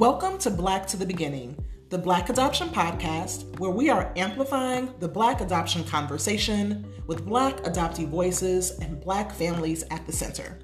[0.00, 5.06] Welcome to Black to the Beginning, the Black Adoption Podcast, where we are amplifying the
[5.06, 10.58] Black adoption conversation with Black adoptee voices and Black families at the center.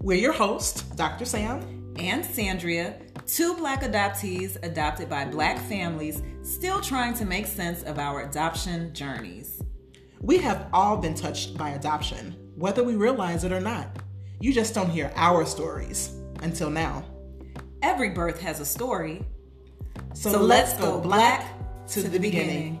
[0.00, 1.24] We're your hosts, Dr.
[1.24, 7.84] Sam and Sandria, two Black adoptees adopted by Black families, still trying to make sense
[7.84, 9.62] of our adoption journeys.
[10.20, 14.02] We have all been touched by adoption, whether we realize it or not.
[14.40, 17.11] You just don't hear our stories until now.
[17.82, 19.24] Every birth has a story.
[20.14, 21.52] So, so let's, go black
[21.88, 22.80] to, to the, beginning.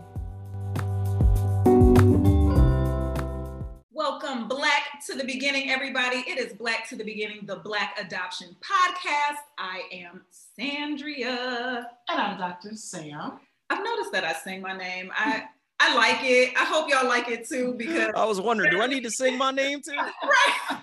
[3.90, 6.18] Welcome, Black to the Beginning, everybody.
[6.18, 9.38] It is Black to the Beginning, the Black Adoption Podcast.
[9.58, 10.22] I am
[10.56, 11.84] Sandria.
[12.08, 12.76] And I'm Dr.
[12.76, 13.40] Sam.
[13.70, 15.10] I've noticed that I sing my name.
[15.16, 15.46] I
[15.82, 16.54] I like it.
[16.56, 19.36] I hope y'all like it too because I was wondering, do I need to sing
[19.36, 19.96] my name too?
[19.96, 20.78] right.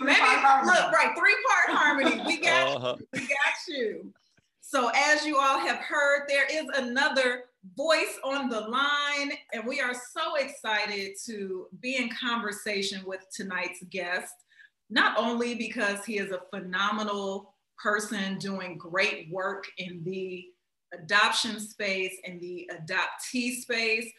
[0.00, 2.22] Maybe look, right, three part harmony.
[2.26, 2.96] We got uh-huh.
[3.12, 3.28] we got
[3.68, 4.12] you.
[4.60, 7.44] So as you all have heard, there is another
[7.76, 13.82] voice on the line, and we are so excited to be in conversation with tonight's
[13.90, 14.34] guest.
[14.90, 20.46] Not only because he is a phenomenal person doing great work in the
[20.92, 24.10] adoption space and the adoptee space,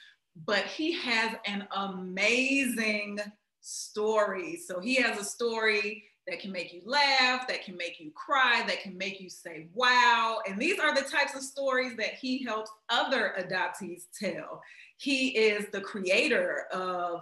[0.45, 3.20] but he has an amazing
[3.62, 4.58] story.
[4.58, 8.64] So he has a story that can make you laugh, that can make you cry,
[8.67, 10.39] that can make you say, wow.
[10.48, 14.61] And these are the types of stories that he helps other adoptees tell.
[14.98, 17.22] He is the creator of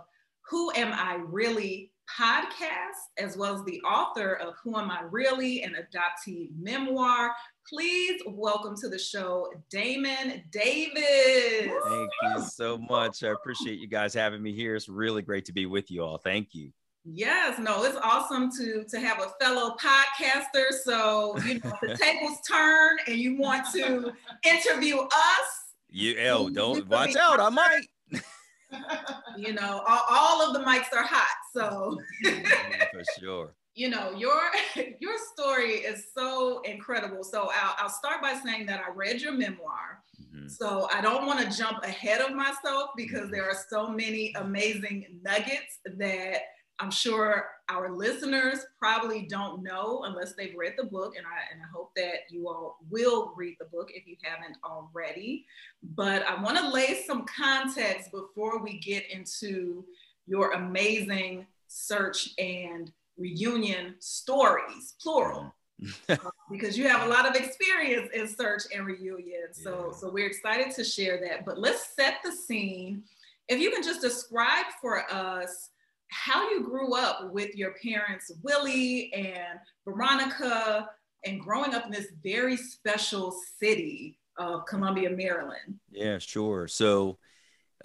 [0.50, 5.64] Who Am I Really podcast, as well as the author of Who Am I Really,
[5.64, 7.34] an adoptee memoir.
[7.68, 11.72] Please welcome to the show, Damon Davis.
[11.88, 13.24] Thank you so much.
[13.24, 14.76] I appreciate you guys having me here.
[14.76, 16.18] It's really great to be with you all.
[16.18, 16.72] Thank you.
[17.04, 20.72] Yes, no, it's awesome to to have a fellow podcaster.
[20.84, 25.74] So you know the tables turn and you want to interview us.
[25.90, 27.40] You oh, don't watch out.
[27.40, 27.88] I might
[29.38, 31.28] you know, all, all, of the mics are hot.
[31.54, 32.00] So
[32.94, 33.54] for sure.
[33.74, 34.40] You know, your
[35.00, 37.24] your story is so incredible.
[37.24, 40.04] So I'll, I'll start by saying that I read your memoir.
[40.22, 40.48] Mm-hmm.
[40.48, 43.32] So I don't want to jump ahead of myself because mm-hmm.
[43.32, 46.42] there are so many amazing nuggets that
[46.82, 51.62] I'm sure our listeners probably don't know unless they've read the book, and I, and
[51.62, 55.46] I hope that you all will read the book if you haven't already.
[55.96, 59.86] But I want to lay some context before we get into
[60.26, 65.54] your amazing search and reunion stories, plural.
[66.10, 66.18] uh,
[66.52, 69.54] because you have a lot of experience in search and reunion.
[69.54, 69.98] So, yeah.
[69.98, 71.46] so we're excited to share that.
[71.46, 73.04] But let's set the scene.
[73.48, 75.70] If you can just describe for us
[76.10, 80.90] how you grew up with your parents, Willie and Veronica,
[81.26, 85.80] and growing up in this very special city of Columbia, Maryland.
[85.90, 86.68] Yeah, sure.
[86.68, 87.18] So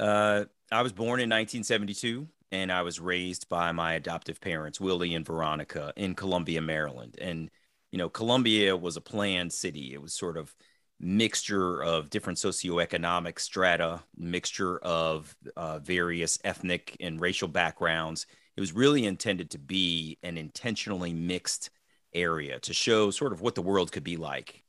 [0.00, 5.14] uh, I was born in 1972 and I was raised by my adoptive parents, Willie
[5.14, 7.16] and Veronica, in Columbia, Maryland.
[7.20, 7.50] And,
[7.90, 9.92] you know, Columbia was a planned city.
[9.92, 10.54] It was sort of
[10.98, 18.26] mixture of different socioeconomic strata, mixture of uh, various ethnic and racial backgrounds.
[18.56, 21.70] It was really intended to be an intentionally mixed
[22.14, 24.62] area to show sort of what the world could be like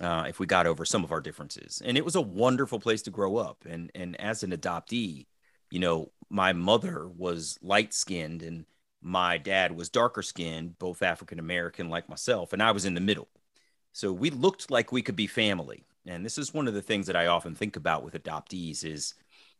[0.00, 1.82] uh, if we got over some of our differences.
[1.84, 3.64] And it was a wonderful place to grow up.
[3.68, 5.26] And and as an adoptee,
[5.70, 8.64] you know, my mother was light skinned and
[9.00, 13.00] my dad was darker skinned, both African American like myself, and I was in the
[13.00, 13.28] middle.
[13.92, 15.84] So we looked like we could be family.
[16.06, 19.14] And this is one of the things that I often think about with adoptees is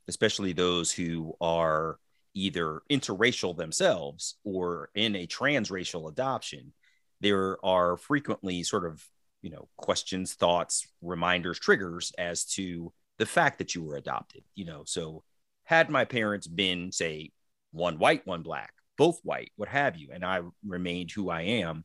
[0.08, 1.98] especially those who are
[2.34, 6.72] either interracial themselves or in a transracial adoption.
[7.20, 9.04] There are frequently sort of,
[9.42, 14.66] you know, questions, thoughts, reminders, triggers as to the fact that you were adopted, you
[14.66, 14.82] know.
[14.84, 15.24] So
[15.66, 17.32] had my parents been, say,
[17.72, 21.84] one white, one black, both white, what have you, and I remained who I am,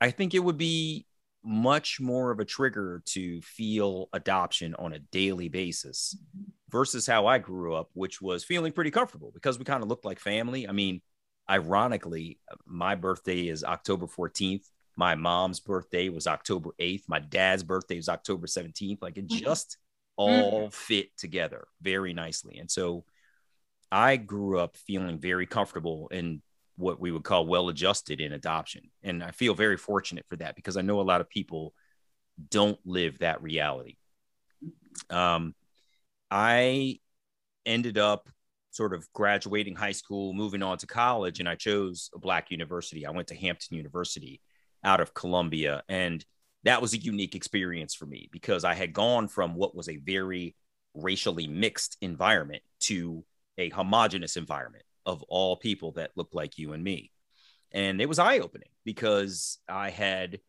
[0.00, 1.06] I think it would be
[1.42, 6.16] much more of a trigger to feel adoption on a daily basis
[6.70, 10.04] versus how I grew up, which was feeling pretty comfortable because we kind of looked
[10.04, 10.68] like family.
[10.68, 11.02] I mean,
[11.48, 14.64] ironically, my birthday is October 14th.
[14.96, 17.04] My mom's birthday was October 8th.
[17.08, 18.98] My dad's birthday was October 17th.
[19.02, 19.44] Like it mm-hmm.
[19.44, 19.78] just
[20.20, 20.68] all mm-hmm.
[20.70, 22.58] fit together very nicely.
[22.58, 23.04] And so
[23.90, 26.42] I grew up feeling very comfortable and
[26.76, 28.90] what we would call well adjusted in adoption.
[29.02, 31.72] And I feel very fortunate for that because I know a lot of people
[32.50, 33.96] don't live that reality.
[35.08, 35.54] Um,
[36.30, 36.98] I
[37.64, 38.28] ended up
[38.72, 43.06] sort of graduating high school, moving on to college, and I chose a Black university.
[43.06, 44.42] I went to Hampton University
[44.84, 45.82] out of Columbia.
[45.88, 46.24] And
[46.64, 49.96] that was a unique experience for me because I had gone from what was a
[49.96, 50.54] very
[50.94, 53.24] racially mixed environment to
[53.58, 57.10] a homogenous environment of all people that looked like you and me.
[57.72, 60.40] And it was eye opening because I had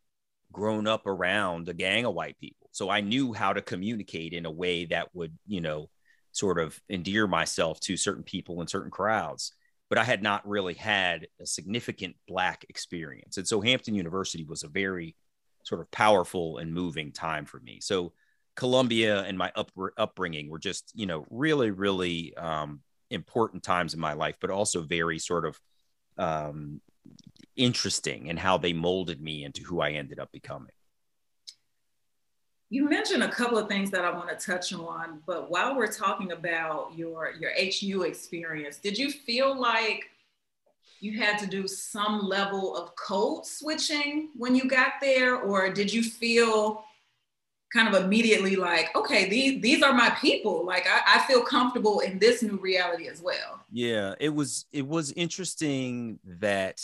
[0.52, 2.70] grown up around a gang of white people.
[2.72, 5.90] So I knew how to communicate in a way that would, you know,
[6.32, 9.54] sort of endear myself to certain people and certain crowds.
[9.90, 13.38] But I had not really had a significant Black experience.
[13.38, 15.16] And so Hampton University was a very
[15.64, 17.80] sort of powerful and moving time for me.
[17.82, 18.14] So
[18.56, 24.00] Columbia and my up, upbringing were just, you know, really, really um, important times in
[24.00, 25.60] my life, but also very sort of
[26.18, 26.82] um,
[27.56, 30.72] interesting in how they molded me into who I ended up becoming.
[32.70, 35.92] You mentioned a couple of things that I want to touch on, but while we're
[35.92, 40.10] talking about your your HU experience, did you feel like
[41.02, 45.92] you had to do some level of code switching when you got there, or did
[45.92, 46.84] you feel
[47.74, 50.66] kind of immediately like, okay, these these are my people.
[50.66, 53.66] Like I, I feel comfortable in this new reality as well.
[53.72, 56.82] Yeah, it was it was interesting that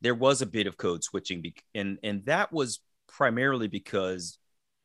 [0.00, 1.42] there was a bit of code switching,
[1.74, 4.38] and and that was primarily because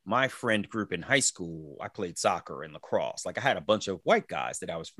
[0.04, 3.26] my friend group in high school, I played soccer and lacrosse.
[3.26, 4.92] Like I had a bunch of white guys that I was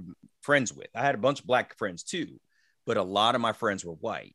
[0.43, 0.89] friends with.
[0.95, 2.41] I had a bunch of black friends too,
[2.87, 4.35] but a lot of my friends were white.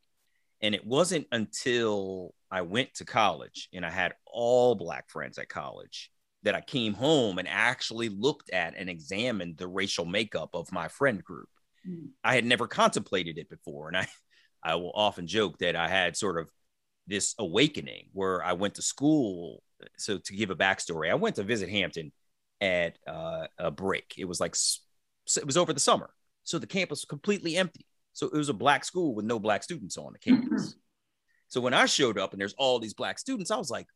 [0.61, 5.49] And it wasn't until I went to college and I had all black friends at
[5.49, 6.11] college
[6.43, 10.87] that I came home and actually looked at and examined the racial makeup of my
[10.87, 11.49] friend group.
[11.87, 12.09] Mm.
[12.23, 13.87] I had never contemplated it before.
[13.87, 14.07] And I,
[14.63, 16.49] I will often joke that I had sort of
[17.07, 19.63] this awakening where I went to school.
[19.97, 22.11] So to give a backstory, I went to visit Hampton
[22.59, 24.13] at uh, a break.
[24.17, 24.55] It was like
[25.35, 26.11] it was over the summer,
[26.43, 27.87] so the campus was completely empty.
[28.13, 30.69] So it was a black school with no black students on the campus.
[30.69, 30.79] Mm-hmm.
[31.47, 33.87] So when I showed up and there's all these black students, I was like,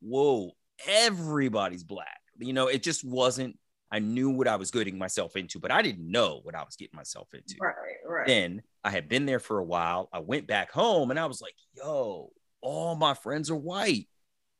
[0.00, 0.52] whoa,
[0.86, 2.20] everybody's black.
[2.38, 3.58] You know, it just wasn't,
[3.90, 6.76] I knew what I was getting myself into, but I didn't know what I was
[6.76, 7.56] getting myself into.
[7.60, 7.74] Right,
[8.06, 8.26] right.
[8.26, 10.08] Then I had been there for a while.
[10.12, 14.08] I went back home and I was like, yo, all my friends are white.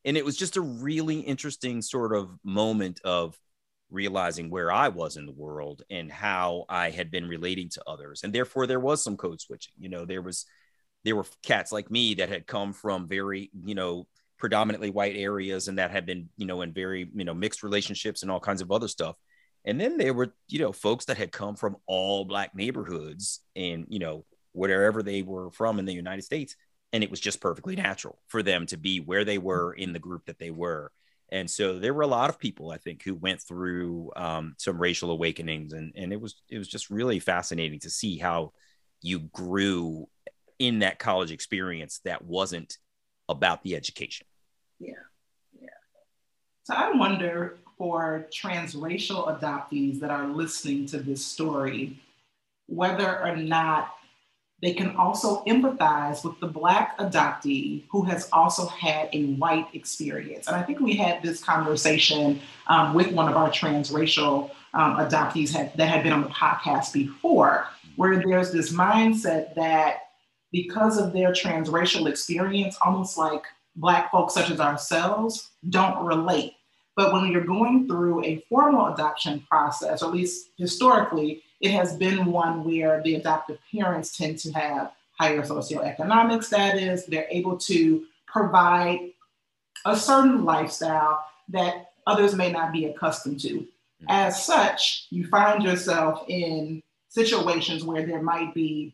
[0.05, 3.35] And it was just a really interesting sort of moment of
[3.89, 8.23] realizing where I was in the world and how I had been relating to others.
[8.23, 9.73] And therefore there was some code switching.
[9.77, 10.45] You know, there was
[11.03, 15.67] there were cats like me that had come from very, you know, predominantly white areas
[15.67, 18.61] and that had been, you know, in very, you know, mixed relationships and all kinds
[18.61, 19.15] of other stuff.
[19.65, 23.85] And then there were, you know, folks that had come from all black neighborhoods and,
[23.89, 26.55] you know, wherever they were from in the United States.
[26.91, 29.99] And it was just perfectly natural for them to be where they were in the
[29.99, 30.91] group that they were.
[31.29, 34.77] And so there were a lot of people, I think, who went through um, some
[34.79, 38.53] racial awakenings, and and it was it was just really fascinating to see how
[39.01, 40.07] you grew
[40.59, 42.77] in that college experience that wasn't
[43.27, 44.27] about the education.
[44.79, 44.93] Yeah.
[45.59, 45.69] Yeah.
[46.63, 51.99] So I wonder for transracial adoptees that are listening to this story,
[52.67, 53.95] whether or not
[54.61, 60.47] they can also empathize with the Black adoptee who has also had a white experience.
[60.47, 65.51] And I think we had this conversation um, with one of our transracial um, adoptees
[65.51, 69.97] had, that had been on the podcast before, where there's this mindset that
[70.51, 73.43] because of their transracial experience, almost like
[73.75, 76.53] Black folks such as ourselves don't relate.
[76.95, 81.95] But when you're going through a formal adoption process, or at least historically, it has
[81.95, 87.05] been one where the adoptive parents tend to have higher socioeconomic status.
[87.05, 89.11] They're able to provide
[89.85, 93.53] a certain lifestyle that others may not be accustomed to.
[93.53, 94.05] Mm-hmm.
[94.09, 98.93] As such, you find yourself in situations where there might be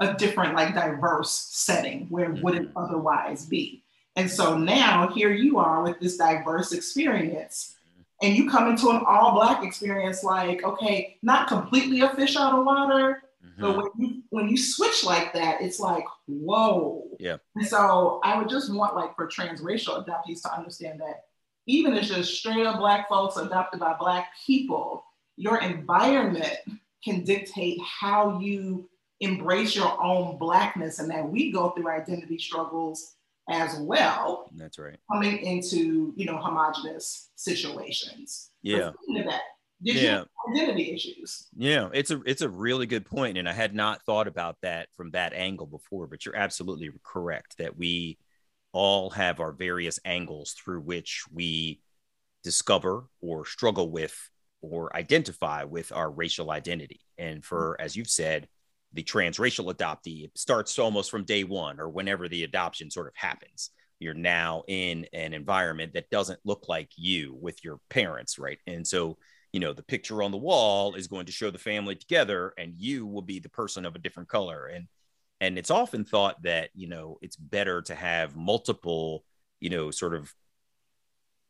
[0.00, 2.42] a different, like diverse setting where mm-hmm.
[2.42, 3.82] would it otherwise be?
[4.16, 7.76] And so now here you are with this diverse experience,
[8.22, 12.56] and you come into an all black experience, like, okay, not completely a fish out
[12.56, 13.60] of water, mm-hmm.
[13.60, 17.04] but when you when you switch like that, it's like, whoa.
[17.18, 17.38] Yeah.
[17.56, 21.24] And so I would just want like for transracial adoptees to understand that
[21.66, 25.04] even as just straight up black folks adopted by black people,
[25.36, 26.56] your environment
[27.04, 28.88] can dictate how you
[29.20, 33.14] embrace your own blackness and that we go through identity struggles
[33.48, 34.50] as well.
[34.54, 34.98] That's right.
[35.12, 38.50] Coming into, you know, homogenous situations.
[38.62, 38.92] Yeah.
[39.26, 39.40] that,
[39.80, 40.24] yeah.
[40.50, 41.48] identity issues?
[41.56, 44.88] Yeah, it's a it's a really good point, and I had not thought about that
[44.96, 46.06] from that angle before.
[46.06, 48.18] But you're absolutely correct that we
[48.72, 51.80] all have our various angles through which we
[52.42, 54.16] discover or struggle with
[54.62, 57.00] or identify with our racial identity.
[57.18, 58.48] And for, as you've said,
[58.92, 63.70] the transracial adoptee starts almost from day one or whenever the adoption sort of happens.
[63.98, 68.58] You're now in an environment that doesn't look like you with your parents right?
[68.66, 69.18] And so
[69.52, 72.74] you know the picture on the wall is going to show the family together and
[72.76, 74.66] you will be the person of a different color.
[74.66, 74.88] And
[75.40, 79.24] and it's often thought that you know it's better to have multiple
[79.60, 80.32] you know sort of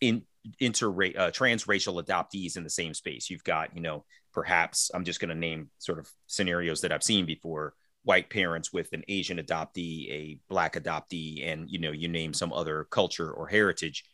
[0.01, 0.23] in
[0.59, 3.31] inter uh, transracial adoptees in the same space.
[3.31, 7.03] You've got you know perhaps i'm just going to name sort of scenarios that i've
[7.03, 12.09] seen before white parents with an asian adoptee a black adoptee and you know you
[12.09, 14.05] name some other culture or heritage.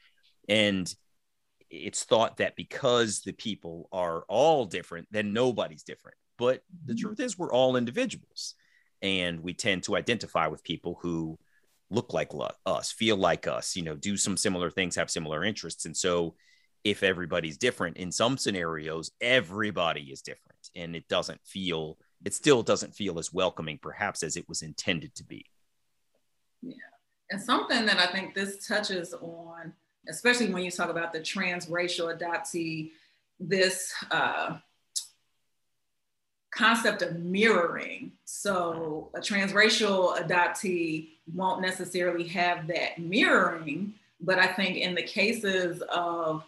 [0.49, 0.93] And
[1.71, 6.17] it's thought that because the people are all different then nobody's different.
[6.39, 7.01] But the mm-hmm.
[7.01, 8.55] truth is we're all individuals.
[9.01, 11.39] And we tend to identify with people who
[11.91, 12.31] look like
[12.67, 15.87] us, feel like us, you know, do some similar things, have similar interests.
[15.87, 16.35] And so
[16.85, 22.63] if everybody's different in some scenarios, everybody is different and it doesn't feel it still
[22.63, 25.47] doesn't feel as welcoming perhaps as it was intended to be.
[26.63, 26.75] Yeah.
[27.31, 29.73] And something that I think this touches on,
[30.09, 32.91] especially when you talk about the transracial adoptee,
[33.39, 34.59] this uh,
[36.51, 38.13] concept of mirroring.
[38.25, 45.83] So a transracial adoptee won't necessarily have that mirroring, but I think in the cases
[45.93, 46.45] of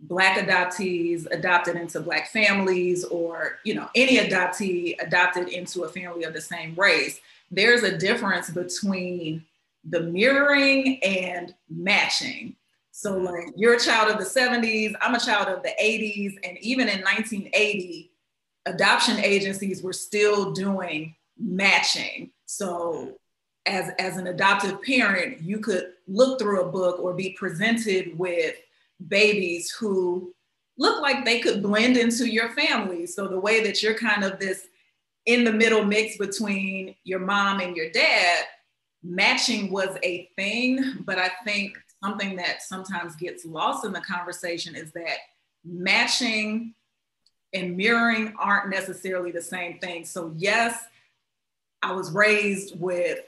[0.00, 6.22] black adoptees adopted into black families or you know any adoptee adopted into a family
[6.22, 7.20] of the same race
[7.50, 9.44] there's a difference between
[9.90, 12.54] the mirroring and matching
[12.92, 13.24] so mm-hmm.
[13.24, 16.88] like you're a child of the 70s i'm a child of the 80s and even
[16.88, 18.08] in 1980
[18.68, 22.30] adoption agencies were still doing matching.
[22.46, 23.18] So
[23.68, 28.56] as, as an adoptive parent, you could look through a book or be presented with
[29.06, 30.34] babies who
[30.76, 33.06] look like they could blend into your family.
[33.06, 34.68] So the way that you're kind of this
[35.26, 38.44] in the middle mix between your mom and your dad,
[39.02, 41.02] matching was a thing.
[41.04, 45.18] But I think something that sometimes gets lost in the conversation is that
[45.64, 46.74] matching
[47.52, 50.04] and mirroring aren't necessarily the same thing.
[50.04, 50.84] So, yes,
[51.82, 53.18] I was raised with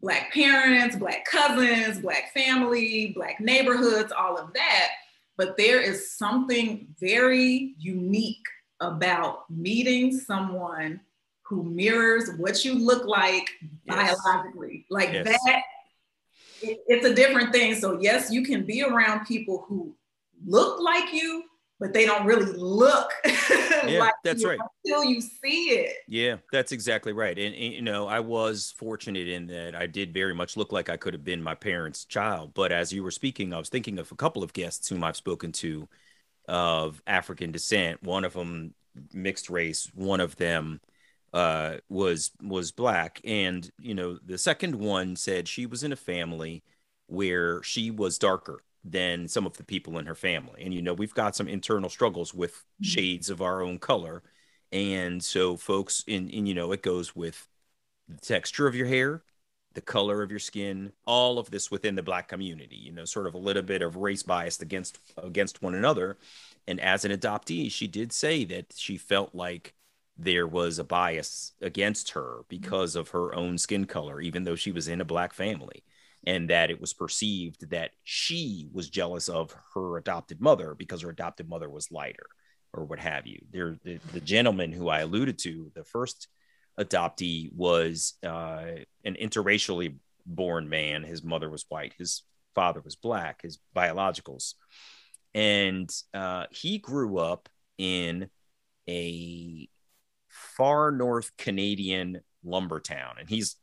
[0.00, 4.88] Black parents, Black cousins, Black family, Black neighborhoods, all of that.
[5.36, 8.44] But there is something very unique
[8.80, 11.00] about meeting someone
[11.42, 13.48] who mirrors what you look like
[13.84, 14.16] yes.
[14.24, 14.86] biologically.
[14.90, 15.26] Like yes.
[15.26, 15.62] that,
[16.62, 17.74] it, it's a different thing.
[17.74, 19.94] So, yes, you can be around people who
[20.44, 21.44] look like you,
[21.78, 25.96] but they don't really look yeah, like that's right until you see it.
[26.08, 27.38] Yeah, that's exactly right.
[27.38, 30.88] And, and, you know, I was fortunate in that I did very much look like
[30.88, 32.52] I could have been my parents' child.
[32.54, 35.16] But as you were speaking, I was thinking of a couple of guests whom I've
[35.16, 35.88] spoken to
[36.48, 38.02] of African descent.
[38.02, 38.74] One of them
[39.12, 39.90] mixed race.
[39.94, 40.80] One of them
[41.32, 45.96] uh, was was black, and you know, the second one said she was in a
[45.96, 46.62] family
[47.08, 50.62] where she was darker than some of the people in her family.
[50.62, 52.84] And, you know, we've got some internal struggles with mm-hmm.
[52.84, 54.22] shades of our own color.
[54.72, 57.48] And so, folks, in, in, you know, it goes with
[58.08, 59.22] the texture of your hair,
[59.74, 63.26] the color of your skin, all of this within the black community, you know, sort
[63.26, 66.16] of a little bit of race bias against against one another.
[66.68, 69.74] And as an adoptee, she did say that she felt like
[70.16, 72.42] there was a bias against her mm-hmm.
[72.48, 75.82] because of her own skin color, even though she was in a black family
[76.26, 81.10] and that it was perceived that she was jealous of her adopted mother because her
[81.10, 82.26] adopted mother was lighter
[82.72, 83.38] or what have you.
[83.52, 86.28] There, the, the gentleman who I alluded to, the first
[86.78, 88.64] adoptee was uh,
[89.04, 91.04] an interracially born man.
[91.04, 92.22] His mother was white, his
[92.54, 94.54] father was black, his biologicals.
[95.34, 98.30] And uh, he grew up in
[98.88, 99.68] a
[100.28, 103.16] far north Canadian lumber town.
[103.18, 103.56] And he's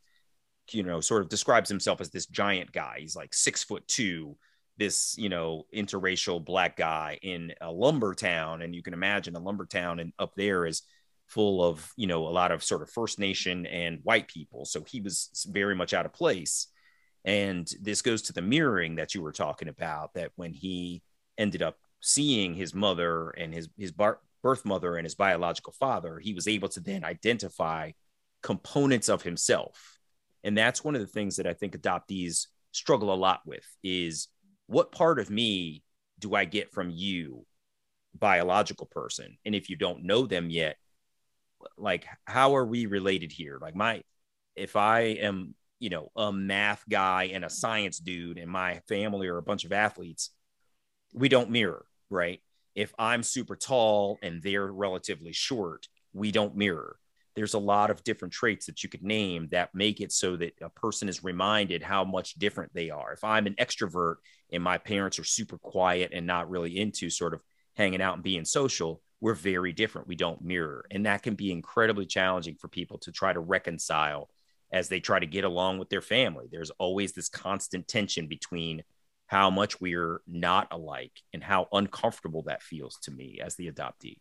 [0.72, 2.98] you know, sort of describes himself as this giant guy.
[3.00, 4.38] He's like six foot two,
[4.78, 8.62] this, you know, interracial black guy in a lumber town.
[8.62, 10.84] And you can imagine a lumber town and up there is
[11.28, 14.66] full of, you know, a lot of sort of First Nation and white people.
[14.66, 16.68] So he was very much out of place.
[17.26, 21.02] And this goes to the mirroring that you were talking about, that when he
[21.38, 26.34] ended up seeing his mother and his, his birth mother and his biological father, he
[26.34, 27.92] was able to then identify
[28.42, 29.93] components of himself
[30.44, 34.28] and that's one of the things that i think adoptees struggle a lot with is
[34.68, 35.84] what part of me
[36.20, 37.46] do i get from you
[38.14, 39.38] biological person?
[39.46, 40.78] And if you don't know them yet
[41.78, 43.58] like how are we related here?
[43.62, 44.04] Like my
[44.56, 49.28] if i am you know a math guy and a science dude and my family
[49.28, 50.30] are a bunch of athletes
[51.14, 52.42] we don't mirror right?
[52.76, 56.98] If i'm super tall and they're relatively short we don't mirror
[57.36, 60.54] there's a lot of different traits that you could name that make it so that
[60.62, 63.14] a person is reminded how much different they are.
[63.14, 64.16] If I'm an extrovert
[64.52, 67.42] and my parents are super quiet and not really into sort of
[67.76, 70.08] hanging out and being social, we're very different.
[70.08, 70.86] We don't mirror.
[70.92, 74.30] And that can be incredibly challenging for people to try to reconcile
[74.72, 76.48] as they try to get along with their family.
[76.52, 78.84] There's always this constant tension between
[79.28, 84.18] how much we're not alike and how uncomfortable that feels to me as the adoptee.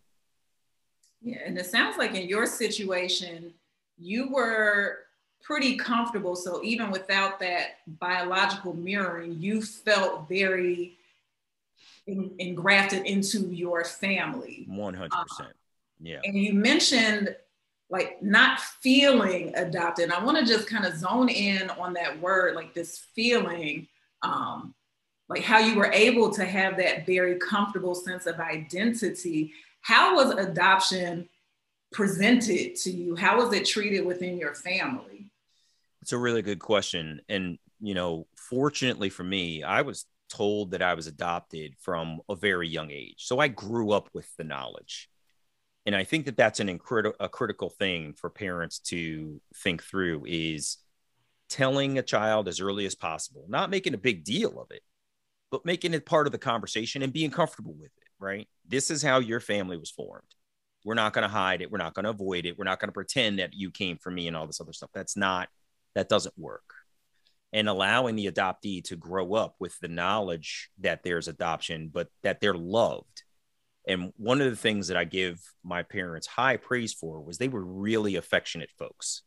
[1.22, 3.52] Yeah, and it sounds like in your situation,
[3.96, 4.98] you were
[5.42, 6.36] pretty comfortable.
[6.36, 10.98] So even without that biological mirroring, you felt very
[12.06, 14.66] in, engrafted into your family.
[14.70, 15.08] 100%.
[15.12, 15.44] Uh,
[16.00, 16.20] yeah.
[16.24, 17.34] And you mentioned
[17.90, 20.04] like not feeling adopted.
[20.04, 23.86] And I want to just kind of zone in on that word, like this feeling,
[24.22, 24.74] um,
[25.28, 29.52] like how you were able to have that very comfortable sense of identity
[29.82, 31.28] how was adoption
[31.92, 33.14] presented to you?
[33.14, 35.30] How was it treated within your family?
[36.00, 37.20] It's a really good question.
[37.28, 42.34] And, you know, fortunately for me, I was told that I was adopted from a
[42.34, 43.16] very young age.
[43.18, 45.10] So I grew up with the knowledge.
[45.84, 50.24] And I think that that's an incredible, a critical thing for parents to think through
[50.26, 50.78] is
[51.48, 54.82] telling a child as early as possible, not making a big deal of it,
[55.50, 58.48] but making it part of the conversation and being comfortable with it right?
[58.66, 60.22] This is how your family was formed.
[60.84, 61.70] We're not going to hide it.
[61.70, 62.58] We're not going to avoid it.
[62.58, 64.90] We're not going to pretend that you came from me and all this other stuff.
[64.94, 65.48] That's not,
[65.94, 66.64] that doesn't work.
[67.52, 72.40] And allowing the adoptee to grow up with the knowledge that there's adoption, but that
[72.40, 73.22] they're loved.
[73.86, 77.48] And one of the things that I give my parents high praise for was they
[77.48, 79.22] were really affectionate folks.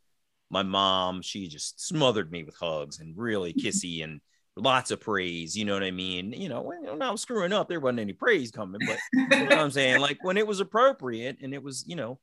[0.50, 4.22] My mom, she just smothered me with hugs and really kissy and
[4.56, 5.56] lots of praise.
[5.56, 6.34] You know what I mean?
[6.34, 9.62] You know, when I was screwing up, there wasn't any praise coming, but you know
[9.62, 10.00] I'm saying?
[10.00, 12.20] Like when it was appropriate and it was, you know,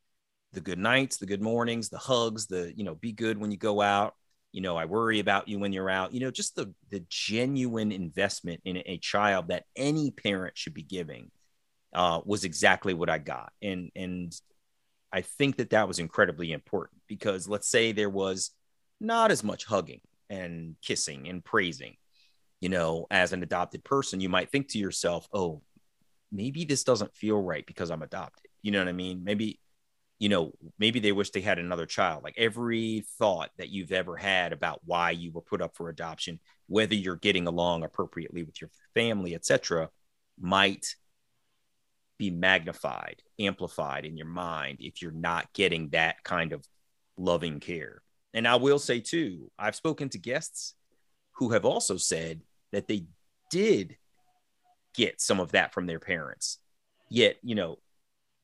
[0.53, 3.57] the good nights, the good mornings, the hugs, the, you know, be good when you
[3.57, 4.15] go out.
[4.53, 6.13] You know, I worry about you when you're out.
[6.13, 10.83] You know, just the the genuine investment in a child that any parent should be
[10.83, 11.31] giving
[11.95, 14.31] uh, was exactly what I got, and and
[15.11, 18.51] I think that that was incredibly important because let's say there was
[19.01, 21.97] not as much hugging and kissing and praising
[22.63, 25.61] you know, as an adopted person, you might think to yourself, oh,
[26.31, 28.49] maybe this doesn't feel right because I'm adopted.
[28.63, 29.25] You know what I mean?
[29.25, 29.59] Maybe,
[30.21, 32.23] you know, maybe they wish they had another child.
[32.23, 36.39] Like every thought that you've ever had about why you were put up for adoption,
[36.69, 39.91] whether you're getting along appropriately with your family, etc.,
[40.41, 40.87] might
[42.17, 46.65] be magnified, amplified in your mind if you're not getting that kind of
[47.17, 48.03] loving care.
[48.35, 50.75] And I will say too, I've spoken to guests
[51.33, 52.41] who have also said
[52.73, 53.07] that they
[53.51, 53.97] did
[54.95, 56.59] get some of that from their parents.
[57.09, 57.79] Yet, you know,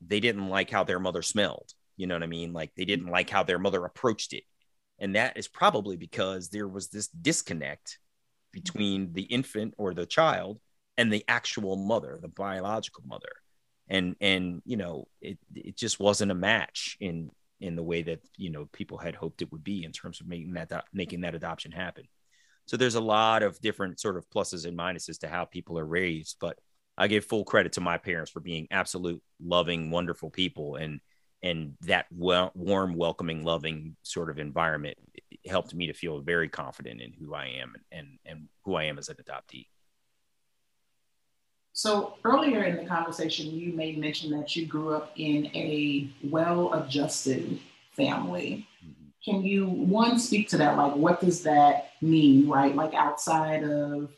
[0.00, 1.72] they didn't like how their mother smelled.
[1.96, 2.52] You know what I mean?
[2.52, 4.44] Like they didn't like how their mother approached it.
[4.98, 7.98] And that is probably because there was this disconnect
[8.52, 10.60] between the infant or the child
[10.96, 13.32] and the actual mother, the biological mother.
[13.88, 18.20] And and you know, it it just wasn't a match in in the way that,
[18.36, 21.34] you know, people had hoped it would be in terms of making that making that
[21.34, 22.04] adoption happen.
[22.68, 25.86] So there's a lot of different sort of pluses and minuses to how people are
[25.86, 26.36] raised.
[26.38, 26.58] But
[26.98, 31.00] I give full credit to my parents for being absolute loving, wonderful people, and
[31.42, 34.98] and that well, warm, welcoming, loving sort of environment
[35.46, 38.84] helped me to feel very confident in who I am and and and who I
[38.84, 39.68] am as an adoptee.
[41.72, 47.60] So earlier in the conversation, you made mention that you grew up in a well-adjusted
[47.92, 48.97] family mm-hmm.
[49.24, 50.76] Can you one speak to that?
[50.76, 52.74] Like what does that mean right?
[52.74, 54.10] Like outside of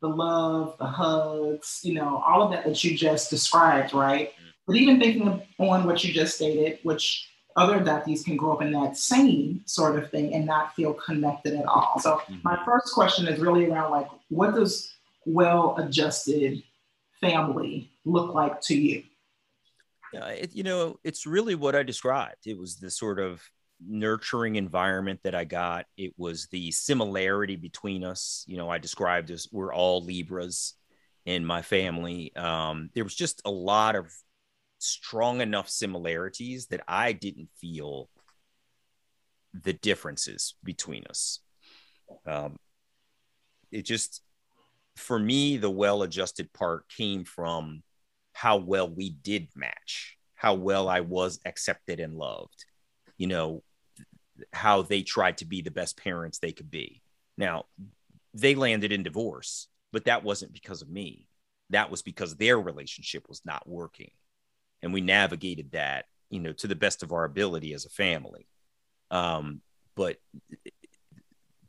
[0.00, 4.32] the love the hugs you know all of that that you just described right?
[4.66, 8.70] But even thinking on what you just stated which other adoptees can grow up in
[8.70, 11.98] that same sort of thing and not feel connected at all.
[11.98, 12.36] So mm-hmm.
[12.44, 14.94] my first question is really around like what does
[15.26, 16.62] well adjusted
[17.20, 19.02] family look like to you?
[20.12, 22.46] Yeah, it, you know, it's really what I described.
[22.46, 23.42] It was the sort of
[23.86, 25.86] nurturing environment that I got.
[25.96, 28.44] It was the similarity between us.
[28.46, 30.74] You know, I described as we're all Libras
[31.24, 32.34] in my family.
[32.36, 34.12] Um, there was just a lot of
[34.78, 38.08] strong enough similarities that I didn't feel
[39.52, 41.40] the differences between us.
[42.26, 42.56] Um,
[43.70, 44.22] it just,
[44.96, 47.82] for me, the well adjusted part came from
[48.32, 52.64] how well we did match, how well I was accepted and loved.
[53.16, 53.62] You know,
[54.52, 57.02] how they tried to be the best parents they could be.
[57.36, 57.66] Now,
[58.34, 61.28] they landed in divorce, but that wasn't because of me.
[61.70, 64.10] That was because their relationship was not working.
[64.82, 68.46] And we navigated that you know, to the best of our ability as a family.
[69.10, 69.60] Um,
[69.94, 70.18] but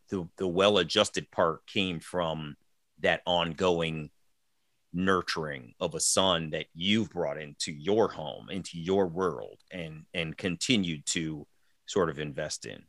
[0.10, 2.55] the the well-adjusted part came from
[2.99, 4.10] that ongoing
[4.91, 10.38] nurturing of a son that you've brought into your home, into your world, and and
[10.38, 11.47] continued to
[11.89, 12.84] sort of invest in.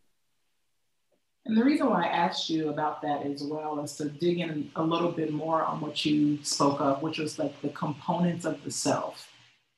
[1.46, 4.70] And the reason why I asked you about that as well is to dig in
[4.76, 8.62] a little bit more on what you spoke of, which was like the components of
[8.62, 9.26] the self.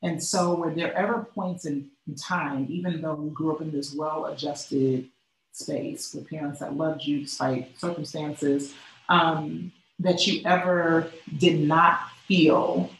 [0.02, 1.88] And so, were there ever points in
[2.20, 5.08] time, even though you grew up in this well adjusted
[5.52, 8.74] space with parents that loved you despite circumstances,
[9.08, 12.90] um, that you ever did not feel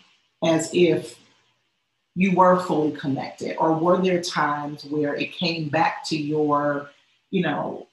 [0.45, 1.19] as if
[2.15, 3.57] you were fully connected?
[3.57, 6.91] Or were there times where it came back to your,
[7.31, 7.87] you know,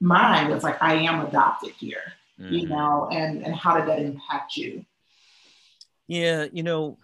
[0.00, 2.52] mind was like, I am adopted here, mm-hmm.
[2.52, 4.84] you know, and, and how did that impact you?
[6.08, 6.98] Yeah, you know,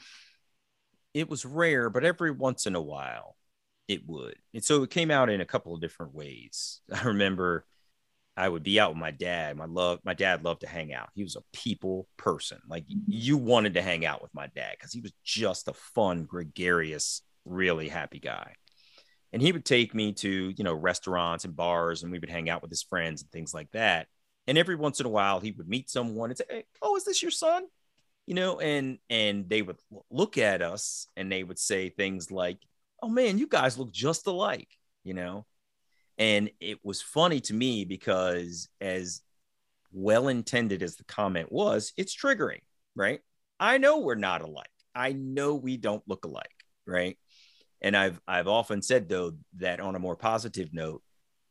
[1.15, 3.37] it was rare, but every once in a while
[3.89, 4.37] it would.
[4.53, 6.81] And so it came out in a couple of different ways.
[6.93, 7.65] I remember
[8.37, 9.57] I would be out with my dad.
[9.57, 11.09] My love, my dad loved to hang out.
[11.15, 12.59] He was a people person.
[12.69, 13.01] Like mm-hmm.
[13.07, 17.23] you wanted to hang out with my dad because he was just a fun, gregarious,
[17.45, 18.55] really happy guy
[19.33, 22.49] and he would take me to you know restaurants and bars and we would hang
[22.49, 24.07] out with his friends and things like that
[24.47, 27.05] and every once in a while he would meet someone and say hey, oh is
[27.05, 27.65] this your son
[28.27, 29.77] you know and and they would
[30.11, 32.59] look at us and they would say things like
[33.03, 34.69] oh man you guys look just alike
[35.05, 35.45] you know
[36.19, 39.23] and it was funny to me because as
[39.93, 42.61] well intended as the comment was it's triggering
[42.95, 43.21] right?
[43.61, 44.71] I know we're not alike.
[44.95, 46.51] I know we don't look alike
[46.87, 47.19] right?
[47.83, 51.03] And I've I've often said though that on a more positive note,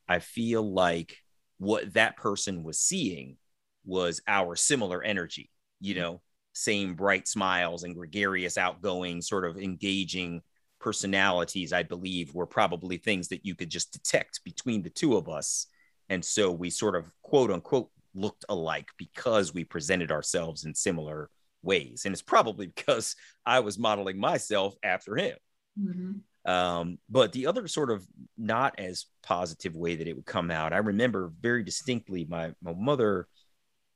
[0.07, 1.17] I feel like
[1.57, 3.37] what that person was seeing
[3.85, 6.01] was our similar energy, you mm-hmm.
[6.01, 6.21] know,
[6.53, 10.41] same bright smiles and gregarious, outgoing, sort of engaging
[10.85, 15.27] personalities, I believe were probably things that you could just detect between the two of
[15.27, 15.65] us.
[16.09, 21.31] And so we sort of quote unquote looked alike because we presented ourselves in similar
[21.63, 22.03] ways.
[22.05, 23.15] And it's probably because
[23.47, 25.37] I was modeling myself after him.
[25.81, 26.51] Mm-hmm.
[26.51, 28.05] Um, but the other sort of
[28.37, 32.75] not as positive way that it would come out, I remember very distinctly my, my
[32.75, 33.27] mother,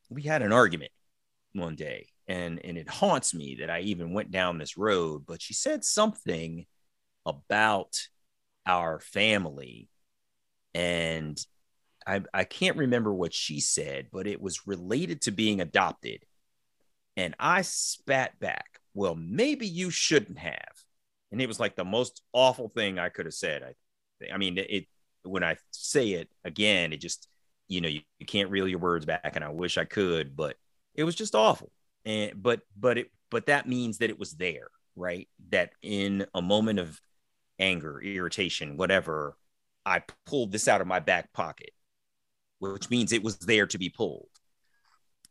[0.09, 0.91] we had an argument
[1.53, 5.39] one day and, and it haunts me that I even went down this road, but
[5.39, 6.65] she said something
[7.29, 8.07] about
[8.65, 9.89] our family
[10.73, 11.39] and
[12.07, 16.23] I, I can't remember what she said, but it was related to being adopted.
[17.17, 20.83] And I spat back, well, maybe you shouldn't have
[21.31, 23.63] and it was like the most awful thing I could have said.
[23.63, 24.87] I, I mean, it
[25.23, 27.27] when I say it again, it just
[27.67, 30.55] you know you, you can't reel your words back, and I wish I could, but
[30.95, 31.71] it was just awful.
[32.05, 35.27] And but but it but that means that it was there, right?
[35.49, 36.99] That in a moment of
[37.59, 39.37] anger, irritation, whatever,
[39.85, 41.71] I pulled this out of my back pocket,
[42.59, 44.29] which means it was there to be pulled,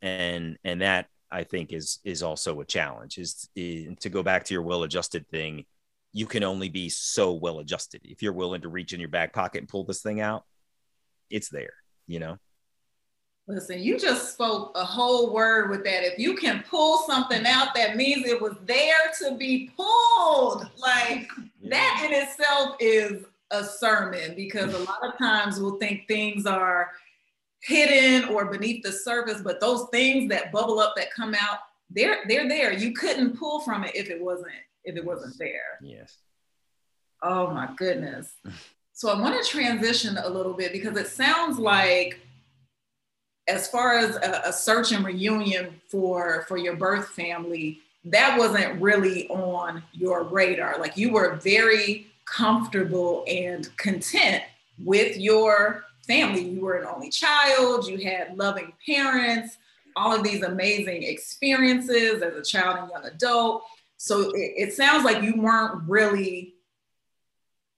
[0.03, 3.19] and and that I think is is also a challenge.
[3.19, 5.65] Is, is to go back to your well-adjusted thing
[6.13, 8.01] you can only be so well adjusted.
[8.05, 10.45] If you're willing to reach in your back pocket and pull this thing out,
[11.31, 11.75] it's there,
[12.07, 12.39] you know?
[13.49, 16.05] Listen, you just spoke a whole word with that.
[16.05, 20.69] If you can pull something out, that means it was there to be pulled.
[20.77, 21.71] Like yeah.
[21.71, 26.91] that in itself is a sermon because a lot of times we'll think things are
[27.63, 32.19] hidden or beneath the surface, but those things that bubble up that come out, they're
[32.29, 32.75] they're there.
[32.75, 34.53] You couldn't pull from it if it wasn't
[34.85, 35.79] if it wasn't there.
[35.81, 36.19] Yes.
[37.23, 38.35] Oh my goodness.
[38.93, 42.21] so I want to transition a little bit because it sounds like
[43.49, 48.81] as far as a, a, search and reunion for for your birth family, that wasn't
[48.81, 50.79] really on your radar.
[50.79, 54.43] Like you were very comfortable and content
[54.85, 56.43] with your family.
[56.43, 59.57] You were an only child, you had loving parents,
[59.97, 63.65] all of these amazing experiences as a child and young adult.
[63.97, 66.55] So it, it sounds like you weren't really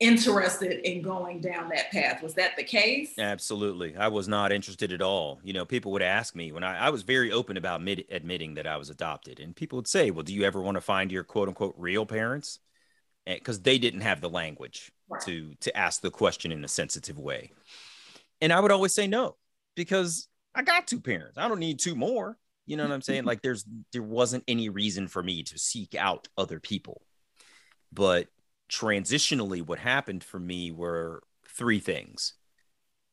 [0.01, 2.23] interested in going down that path.
[2.23, 3.13] Was that the case?
[3.19, 3.95] Absolutely.
[3.97, 5.41] I was not interested at all.
[5.45, 8.55] You know, people would ask me when I, I was very open about mid, admitting
[8.55, 11.13] that I was adopted, and people would say, Well, do you ever want to find
[11.13, 12.59] your quote unquote real parents?
[13.27, 15.21] Eh, because they didn't have the language right.
[15.23, 17.53] to to ask the question in a sensitive way.
[18.41, 19.37] And I would always say no,
[19.77, 21.37] because I got two parents.
[21.37, 22.39] I don't need two more.
[22.67, 23.25] You know what I'm saying?
[23.31, 27.03] Like there's there wasn't any reason for me to seek out other people.
[27.93, 28.29] But
[28.71, 32.35] transitionally what happened for me were three things.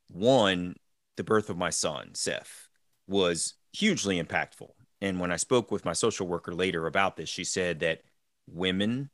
[0.09, 0.75] One,
[1.15, 2.69] the birth of my son, Seth,
[3.07, 4.69] was hugely impactful.
[5.01, 8.01] And when I spoke with my social worker later about this, she said that
[8.47, 9.09] women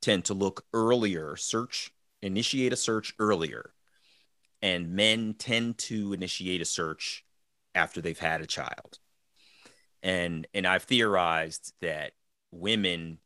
[0.00, 1.90] tend to look earlier, search,
[2.22, 3.72] initiate a search earlier.
[4.62, 7.24] And men tend to initiate a search
[7.74, 8.98] after they've had a child.
[10.02, 12.12] And and I've theorized that
[12.50, 13.18] women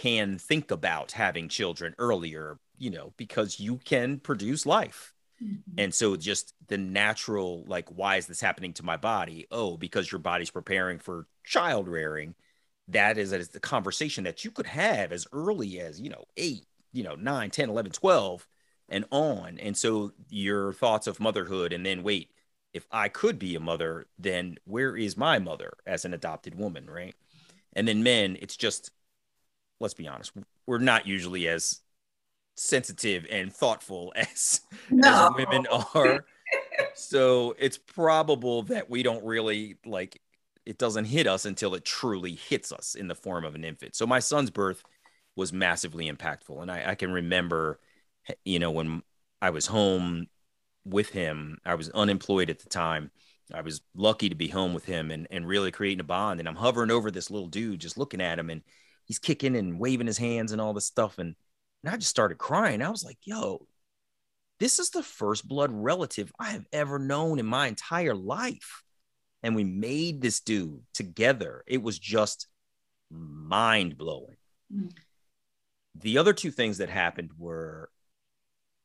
[0.00, 5.12] can think about having children earlier, you know, because you can produce life.
[5.42, 5.78] Mm-hmm.
[5.78, 9.46] And so just the natural, like, why is this happening to my body?
[9.50, 12.34] Oh, because your body's preparing for child rearing.
[12.88, 16.24] That is, that is the conversation that you could have as early as, you know,
[16.36, 18.46] eight, you know, nine, 10, 11, 12
[18.88, 19.58] and on.
[19.58, 22.30] And so your thoughts of motherhood and then wait,
[22.72, 26.88] if I could be a mother, then where is my mother as an adopted woman,
[26.88, 27.14] right?
[27.74, 28.90] And then men, it's just
[29.82, 30.32] let's be honest,
[30.66, 31.80] we're not usually as
[32.56, 35.28] sensitive and thoughtful as, no.
[35.28, 36.24] as women are.
[36.94, 40.20] so it's probable that we don't really like
[40.64, 43.96] it doesn't hit us until it truly hits us in the form of an infant.
[43.96, 44.84] So my son's birth
[45.34, 46.60] was massively impactful.
[46.60, 47.80] And I, I can remember,
[48.44, 49.02] you know, when
[49.40, 50.28] I was home
[50.84, 53.10] with him, I was unemployed at the time.
[53.52, 56.38] I was lucky to be home with him and, and really creating a bond.
[56.38, 58.48] And I'm hovering over this little dude, just looking at him.
[58.48, 58.62] And
[59.12, 61.18] he's kicking and waving his hands and all this stuff.
[61.18, 61.34] And,
[61.84, 62.80] and I just started crying.
[62.80, 63.66] I was like, yo,
[64.58, 68.82] this is the first blood relative I have ever known in my entire life.
[69.42, 71.62] And we made this dude together.
[71.66, 72.46] It was just
[73.10, 74.38] mind blowing.
[74.74, 74.88] Mm-hmm.
[76.00, 77.90] The other two things that happened were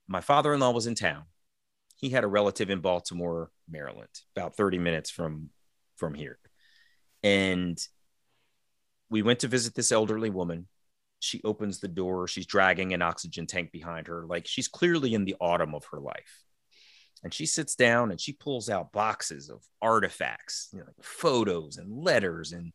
[0.09, 1.23] my father in law was in town.
[1.95, 5.51] He had a relative in Baltimore, Maryland, about 30 minutes from
[5.95, 6.37] from here.
[7.23, 7.79] And
[9.09, 10.67] we went to visit this elderly woman.
[11.19, 12.27] She opens the door.
[12.27, 14.25] She's dragging an oxygen tank behind her.
[14.25, 16.43] Like she's clearly in the autumn of her life.
[17.23, 22.03] And she sits down and she pulls out boxes of artifacts, you know, photos and
[22.03, 22.51] letters.
[22.51, 22.71] And,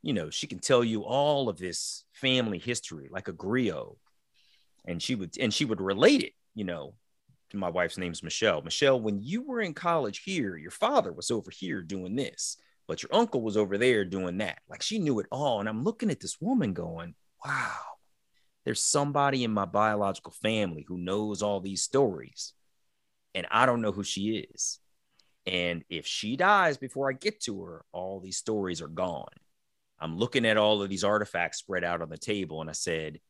[0.00, 3.96] you know, she can tell you all of this family history like a griot.
[4.86, 6.94] And she would, and she would relate it, you know,
[7.54, 8.62] my wife's name's Michelle.
[8.62, 13.02] Michelle, when you were in college here, your father was over here doing this but
[13.02, 14.58] your uncle was over there doing that.
[14.68, 15.60] Like she knew it all.
[15.60, 17.14] And I'm looking at this woman going,
[17.44, 17.78] wow,
[18.64, 22.52] there's somebody in my biological family who knows all these stories.
[23.34, 24.78] And I don't know who she is.
[25.46, 29.26] And if she dies before I get to her, all these stories are gone.
[29.98, 32.60] I'm looking at all of these artifacts spread out on the table.
[32.60, 33.20] And I said,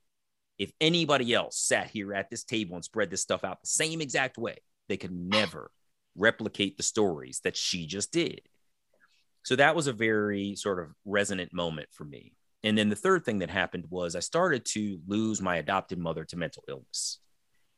[0.58, 4.00] if anybody else sat here at this table and spread this stuff out the same
[4.00, 4.56] exact way,
[4.88, 5.70] they could never
[6.16, 8.42] replicate the stories that she just did.
[9.42, 12.32] So that was a very sort of resonant moment for me.
[12.62, 16.24] And then the third thing that happened was I started to lose my adopted mother
[16.26, 17.18] to mental illness.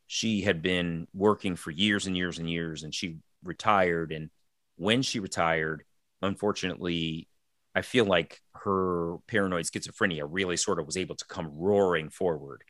[0.07, 4.13] She had been working for years and years and years, and she retired.
[4.13, 4.29] And
[4.77, 5.85] when she retired,
[6.21, 7.29] unfortunately,
[7.75, 12.63] I feel like her paranoid schizophrenia really sort of was able to come roaring forward.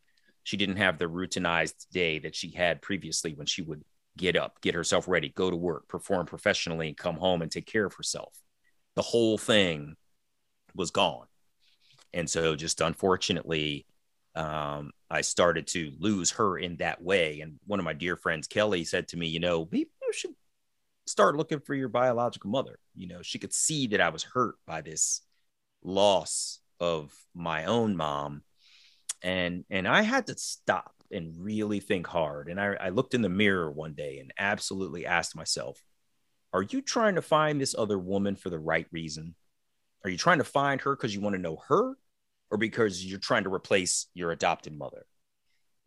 [0.45, 3.83] She didn't have the routinized day that she had previously when she would
[4.17, 7.67] get up, get herself ready, go to work, perform professionally, and come home and take
[7.67, 8.39] care of herself
[8.97, 9.97] the whole thing
[10.75, 11.27] was gone.
[12.13, 13.87] And so, just unfortunately,
[14.37, 17.41] um, I started to lose her in that way.
[17.41, 20.35] And one of my dear friends, Kelly, said to me, You know, maybe you should
[21.07, 22.79] start looking for your biological mother.
[22.95, 25.23] You know, she could see that I was hurt by this
[25.83, 28.43] loss of my own mom.
[29.23, 32.49] And and I had to stop and really think hard.
[32.49, 35.81] And I, I looked in the mirror one day and absolutely asked myself,
[36.55, 39.35] are you trying to find this other woman for the right reason?
[40.05, 41.95] Are you trying to find her because you want to know her
[42.49, 45.05] or because you're trying to replace your adopted mother?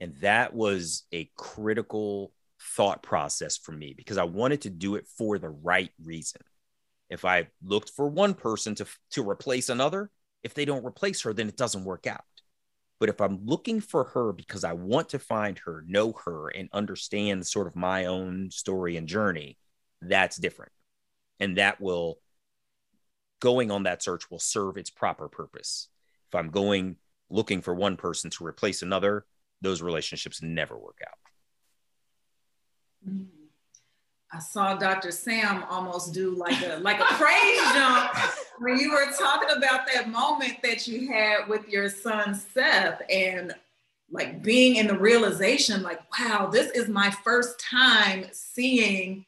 [0.02, 5.08] And that was a critical thought process for me because I wanted to do it
[5.18, 6.42] for the right reason.
[7.10, 10.12] If I looked for one person to, to replace another,
[10.44, 12.26] if they don't replace her, then it doesn't work out.
[13.00, 16.68] But if I'm looking for her because I want to find her, know her, and
[16.74, 19.58] understand sort of my own story and journey,
[20.02, 20.72] that's different.
[21.40, 22.20] And that will,
[23.40, 25.88] going on that search will serve its proper purpose.
[26.28, 26.98] If I'm going
[27.30, 29.26] looking for one person to replace another,
[29.62, 31.18] those relationships never work out.
[33.10, 33.38] Mm-hmm.
[34.32, 35.12] I saw Dr.
[35.12, 38.12] Sam almost do like a like a praise jump
[38.60, 43.54] when you were talking about that moment that you had with your son Seth and
[44.12, 49.26] like being in the realization like wow this is my first time seeing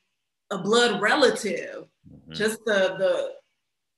[0.52, 1.86] a blood relative.
[2.12, 2.34] Mm-hmm.
[2.34, 3.34] Just the the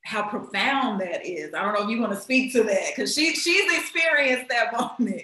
[0.04, 1.54] how profound that is.
[1.54, 4.74] I don't know if you want to speak to that because she she's experienced that
[5.00, 5.24] moment.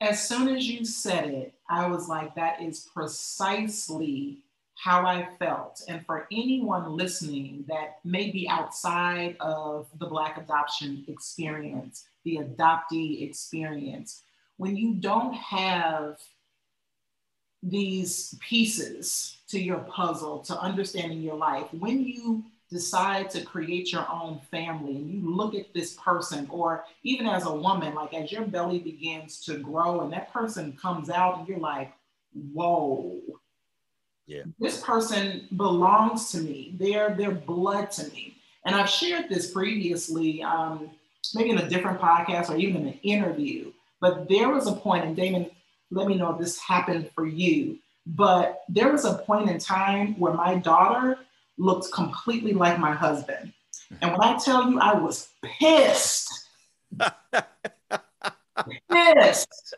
[0.00, 4.42] As soon as you said it, I was like, that is precisely
[4.76, 5.82] how I felt.
[5.88, 13.26] And for anyone listening that may be outside of the Black adoption experience, the adoptee
[13.28, 14.22] experience,
[14.58, 16.18] when you don't have
[17.62, 24.06] these pieces to your puzzle to understanding your life, when you decide to create your
[24.10, 28.32] own family and you look at this person, or even as a woman, like as
[28.32, 31.92] your belly begins to grow and that person comes out and you're like,
[32.52, 33.18] whoa.
[34.26, 34.42] Yeah.
[34.58, 36.74] This person belongs to me.
[36.76, 38.36] They're their blood to me.
[38.64, 40.90] And I've shared this previously, um,
[41.34, 43.72] maybe in a different podcast or even in an interview.
[44.00, 45.48] But there was a point, and Damon,
[45.92, 47.78] let me know if this happened for you.
[48.06, 51.18] But there was a point in time where my daughter
[51.58, 53.52] looked completely like my husband.
[54.00, 56.48] And when I tell you I was pissed,
[58.90, 59.74] pissed,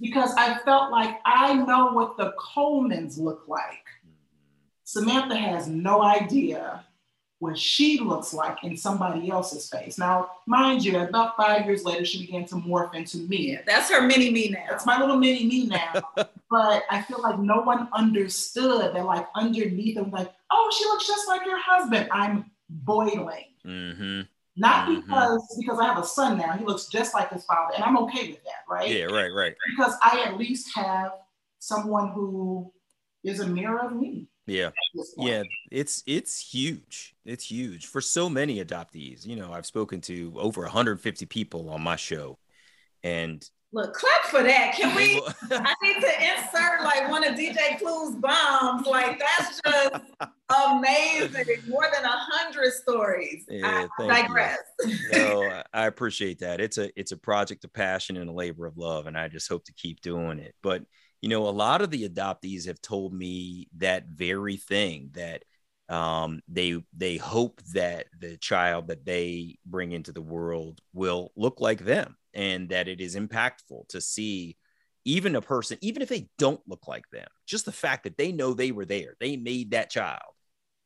[0.00, 3.84] because I felt like I know what the Colemans look like.
[4.04, 4.12] Mm-hmm.
[4.84, 6.84] Samantha has no idea
[7.40, 9.96] what she looks like in somebody else's face.
[9.96, 13.52] Now, mind you, about five years later, she began to morph into me.
[13.52, 14.64] Yeah, that's her mini me now.
[14.68, 15.92] That's my little mini me now.
[16.50, 21.06] but I feel like no one understood that, like, underneath them, like, oh, she looks
[21.06, 22.08] just like your husband.
[22.10, 23.44] I'm boiling.
[23.64, 24.22] Mm-hmm.
[24.56, 25.00] Not mm-hmm.
[25.02, 27.96] because because I have a son now, he looks just like his father, and I'm
[27.98, 28.90] okay with that, right?
[28.90, 29.54] Yeah, right, right.
[29.70, 31.12] Because I at least have
[31.60, 32.72] someone who
[33.22, 34.26] is a mirror of me.
[34.48, 34.70] Yeah.
[35.16, 37.14] Yeah, it's it's huge.
[37.24, 39.26] It's huge for so many adoptees.
[39.26, 42.38] You know, I've spoken to over 150 people on my show.
[43.04, 44.74] And look, clap for that.
[44.74, 48.86] Can we I need to insert like one of DJ Clue's bombs.
[48.86, 50.04] Like that's just
[50.66, 51.62] amazing.
[51.68, 53.44] More than a hundred stories.
[53.48, 54.58] Yeah, I digress.
[55.12, 56.60] no, I appreciate that.
[56.60, 59.48] It's a it's a project of passion and a labor of love, and I just
[59.48, 60.54] hope to keep doing it.
[60.62, 60.82] But
[61.20, 65.42] you know, a lot of the adoptees have told me that very thing that
[65.88, 71.60] um, they they hope that the child that they bring into the world will look
[71.60, 74.56] like them, and that it is impactful to see
[75.04, 78.30] even a person, even if they don't look like them, just the fact that they
[78.30, 80.34] know they were there, they made that child,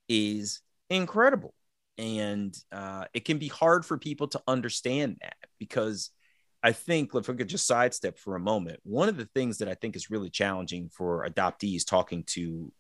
[0.09, 1.55] is incredible,
[1.99, 6.11] and uh, it can be hard for people to understand that because
[6.63, 9.69] I think if we could just sidestep for a moment, one of the things that
[9.69, 12.73] I think is really challenging for adoptees talking to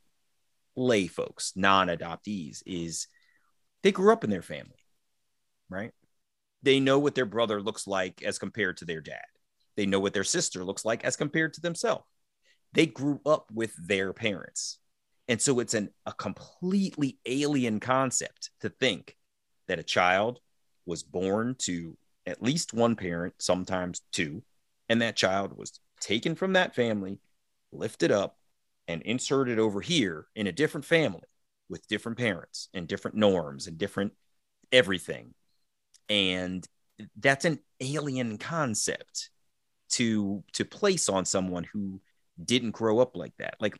[0.76, 3.08] lay folks, non adoptees, is
[3.82, 4.78] they grew up in their family,
[5.68, 5.90] right?
[6.62, 9.24] They know what their brother looks like as compared to their dad.
[9.76, 12.04] They know what their sister looks like as compared to themselves.
[12.72, 14.78] They grew up with their parents.
[15.28, 19.16] And so it's an, a completely alien concept to think
[19.66, 20.40] that a child
[20.86, 24.42] was born to at least one parent, sometimes two,
[24.88, 27.18] and that child was taken from that family,
[27.72, 28.36] lifted up,
[28.88, 31.22] and inserted over here in a different family
[31.68, 34.12] with different parents and different norms and different
[34.70, 35.34] everything.
[36.08, 36.66] And
[37.16, 39.30] that's an alien concept
[39.90, 42.00] to to place on someone who
[42.42, 43.54] didn't grow up like that.
[43.60, 43.78] Like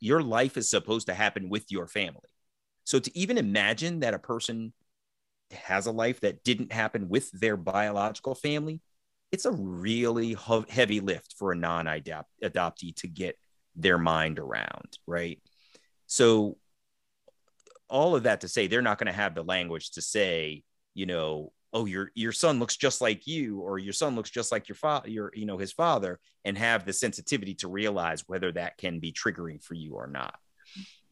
[0.00, 2.30] your life is supposed to happen with your family.
[2.84, 4.72] So to even imagine that a person
[5.52, 8.80] has a life that didn't happen with their biological family,
[9.32, 10.36] it's a really
[10.68, 13.36] heavy lift for a non adoptee to get
[13.76, 15.40] their mind around, right?
[16.06, 16.56] So,
[17.88, 20.62] all of that to say, they're not going to have the language to say,
[20.94, 24.52] you know, oh, your your son looks just like you, or your son looks just
[24.52, 28.52] like your father, your you know his father, and have the sensitivity to realize whether
[28.52, 30.38] that can be triggering for you or not.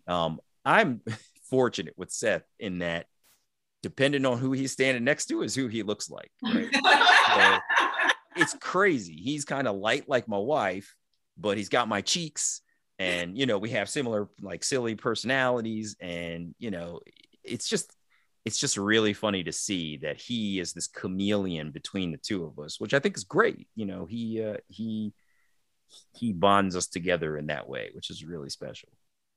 [0.06, 1.02] Um, I'm
[1.50, 3.06] fortunate with Seth in that
[3.86, 6.32] depending on who he's standing next to is who he looks like.
[6.42, 6.74] Right?
[6.74, 7.58] so
[8.34, 9.14] it's crazy.
[9.14, 10.92] He's kind of light like my wife,
[11.38, 12.62] but he's got my cheeks
[12.98, 16.98] and you know, we have similar like silly personalities and you know,
[17.44, 17.94] it's just
[18.44, 22.58] it's just really funny to see that he is this chameleon between the two of
[22.58, 23.68] us, which I think is great.
[23.76, 25.12] You know, he uh, he
[26.12, 28.88] he bonds us together in that way, which is really special.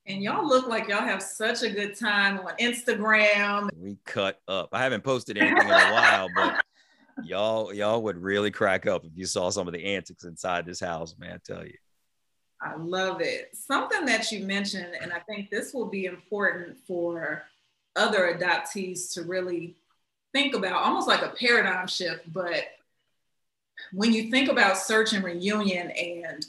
[0.10, 3.70] And y'all look like y'all have such a good time on Instagram.
[3.78, 4.70] We cut up.
[4.74, 6.66] I haven't posted anything in a while, but
[7.24, 10.80] y'all y'all would really crack up if you saw some of the antics inside this
[10.80, 11.34] house, man.
[11.34, 11.76] I tell you.
[12.60, 13.52] I love it.
[13.54, 17.44] Something that you mentioned, and I think this will be important for
[17.96, 19.76] other adoptees to really
[20.34, 22.34] think about, almost like a paradigm shift.
[22.34, 22.64] But
[23.94, 26.44] when you think about search and reunion and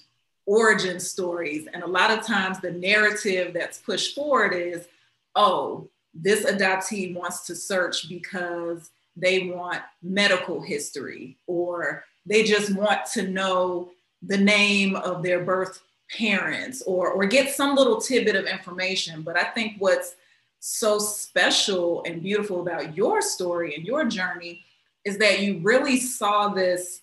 [0.46, 1.68] origin stories.
[1.72, 4.88] And a lot of times the narrative that's pushed forward is,
[5.34, 13.04] oh, this adoptee wants to search because they want medical history or they just want
[13.12, 13.90] to know
[14.22, 15.80] the name of their birth
[16.16, 20.16] parents or or get some little tidbit of information but i think what's
[20.58, 24.62] so special and beautiful about your story and your journey
[25.04, 27.00] is that you really saw this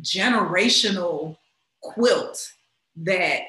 [0.00, 1.36] generational
[1.80, 2.52] quilt
[2.96, 3.42] that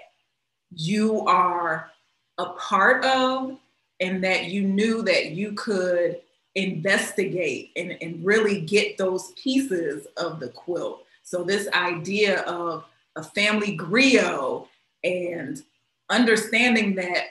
[0.73, 1.91] you are
[2.37, 3.57] a part of
[3.99, 6.19] and that you knew that you could
[6.55, 11.05] investigate and, and really get those pieces of the quilt.
[11.23, 14.67] So, this idea of a family griot
[15.03, 15.61] and
[16.09, 17.23] understanding that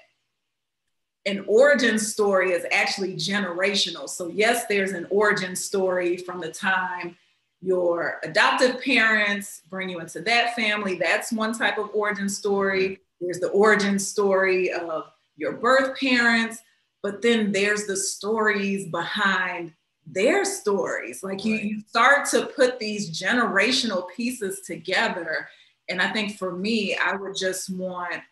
[1.26, 4.09] an origin story is actually generational.
[4.09, 7.16] So, yes, there's an origin story from the time
[7.63, 10.97] your adoptive parents bring you into that family.
[10.97, 13.01] That's one type of origin story.
[13.21, 16.59] There's the origin story of your birth parents,
[17.03, 19.75] but then there's the stories behind
[20.07, 21.23] their stories.
[21.23, 25.49] Like you, you start to put these generational pieces together.
[25.89, 28.23] And I think for me, I would just want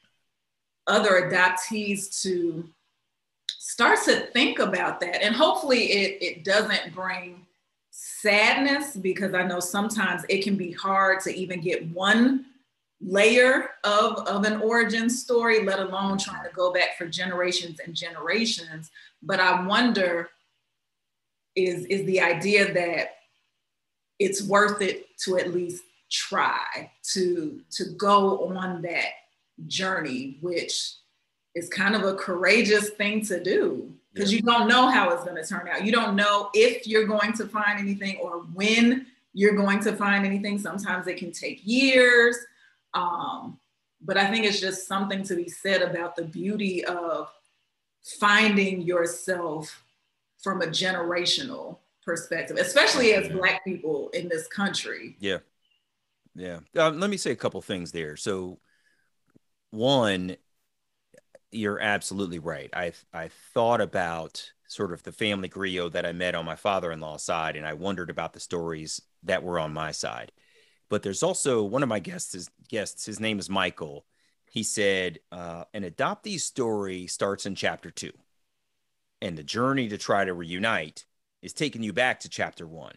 [0.87, 2.67] other adoptees to
[3.59, 5.23] start to think about that.
[5.23, 7.38] And hopefully it, it doesn't bring
[8.01, 12.47] sadness because I know sometimes it can be hard to even get one
[13.01, 17.95] layer of, of an origin story, let alone trying to go back for generations and
[17.95, 18.91] generations.
[19.21, 20.31] But I wonder
[21.57, 23.17] is, is the idea that
[24.21, 29.11] it's worth it to at least try to, to go on that
[29.67, 30.95] journey, which
[31.57, 35.37] is kind of a courageous thing to do because you don't know how it's going
[35.37, 35.85] to turn out.
[35.85, 40.27] You don't know if you're going to find anything or when you're going to find
[40.27, 40.59] anything.
[40.59, 42.37] Sometimes it can take years.
[42.95, 43.59] Um,
[44.01, 47.31] but I think it's just something to be said about the beauty of
[48.19, 49.85] finding yourself
[50.43, 55.17] from a generational perspective, especially as Black people in this country.
[55.21, 55.39] Yeah.
[56.35, 56.61] Yeah.
[56.77, 58.17] Um, let me say a couple things there.
[58.17, 58.59] So,
[59.71, 60.37] one,
[61.51, 62.71] you're absolutely right.
[62.73, 67.23] I I thought about sort of the family griot that I met on my father-in-law's
[67.23, 70.33] side, and I wondered about the stories that were on my side.
[70.91, 72.35] But there's also one of my guests.
[72.35, 74.05] Is, guests, his name is Michael.
[74.51, 78.13] He said uh, an adoptee story starts in chapter two,
[79.21, 81.05] and the journey to try to reunite
[81.43, 82.97] is taking you back to chapter one.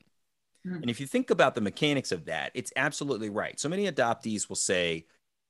[0.65, 0.81] Mm.
[0.81, 3.59] And if you think about the mechanics of that, it's absolutely right.
[3.59, 5.05] So many adoptees will say,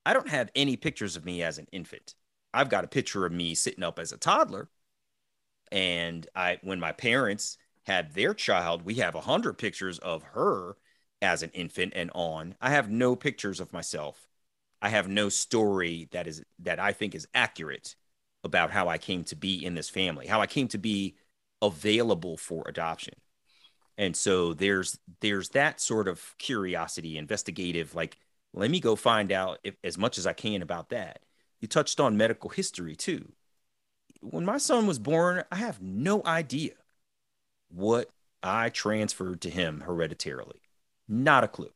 [0.06, 2.16] "I don't have any pictures of me as an infant."
[2.54, 4.70] I've got a picture of me sitting up as a toddler.
[5.72, 10.76] And I, when my parents had their child, we have a hundred pictures of her
[11.22, 12.56] as an infant and on.
[12.62, 14.28] I have no pictures of myself.
[14.82, 17.95] I have no story that is that I think is accurate
[18.43, 21.16] about how I came to be in this family, how I came to be
[21.62, 23.14] available for adoption.
[23.97, 28.18] And so there's there's that sort of curiosity, investigative, like
[28.54, 31.22] let me go find out if, as much as I can about that
[31.62, 33.32] you touched on medical history too.
[34.22, 36.74] When my son was born, I have no idea
[37.70, 38.09] what
[38.43, 40.62] I transferred to him hereditarily.
[41.07, 41.72] Not a clue.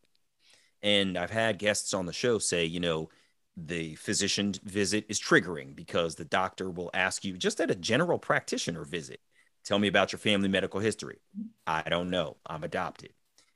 [0.81, 3.09] And I've had guests on the show say, you know,
[3.57, 8.19] the physician visit is triggering because the doctor will ask you just at a general
[8.19, 9.21] practitioner visit,
[9.63, 11.19] tell me about your family medical history.
[11.65, 12.38] I don't know.
[12.45, 13.13] I'm adopted.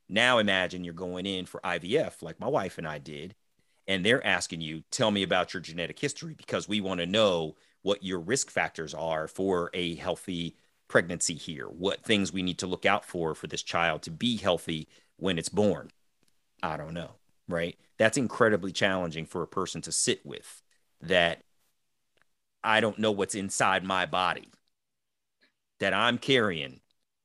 [0.07, 3.35] Now imagine you're going in for IVF like my wife and I did,
[3.89, 7.55] and they're asking you, tell me about your genetic history because we want to know
[7.81, 10.55] what your risk factors are for a healthy
[10.87, 14.37] pregnancy here, what things we need to look out for for this child to be
[14.37, 14.87] healthy
[15.17, 15.89] when it's born.
[16.61, 17.13] I don't know,
[17.47, 17.79] right?
[17.97, 20.61] That's incredibly challenging for a person to sit with
[21.01, 21.41] that
[22.63, 24.49] I don't know what's inside my body
[25.79, 26.81] that I'm carrying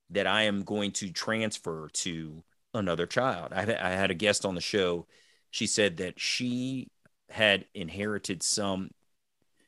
[0.09, 2.43] that I am going to transfer to
[2.73, 3.53] another child.
[3.53, 5.05] I, had a guest on the show
[5.55, 6.89] she said that she
[7.29, 8.91] had inherited some,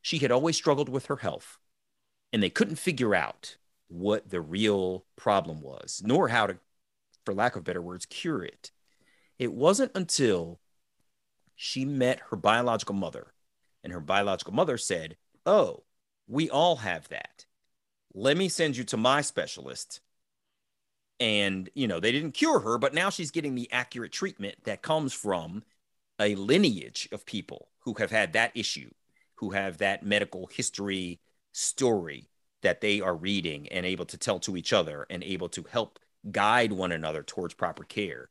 [0.02, 1.60] she had always struggled with her health
[2.34, 3.56] and they couldn't figure out
[3.88, 6.58] what the real problem was, nor how to,
[7.26, 8.70] for lack of better words, cure it.
[9.40, 10.60] It wasn't until
[11.56, 13.32] she met her biological mother
[13.82, 15.16] and her biological mother said,
[15.46, 15.84] Oh,
[16.28, 17.46] we all have that.
[18.14, 20.02] Let me send you to my specialist.
[21.18, 24.82] And, you know, they didn't cure her, but now she's getting the accurate treatment that
[24.82, 25.64] comes from
[26.20, 28.90] a lineage of people who have had that issue,
[29.36, 31.20] who have that medical history
[31.52, 32.30] story
[32.62, 36.00] that they are reading and able to tell to each other and able to help
[36.32, 38.30] guide one another towards proper care.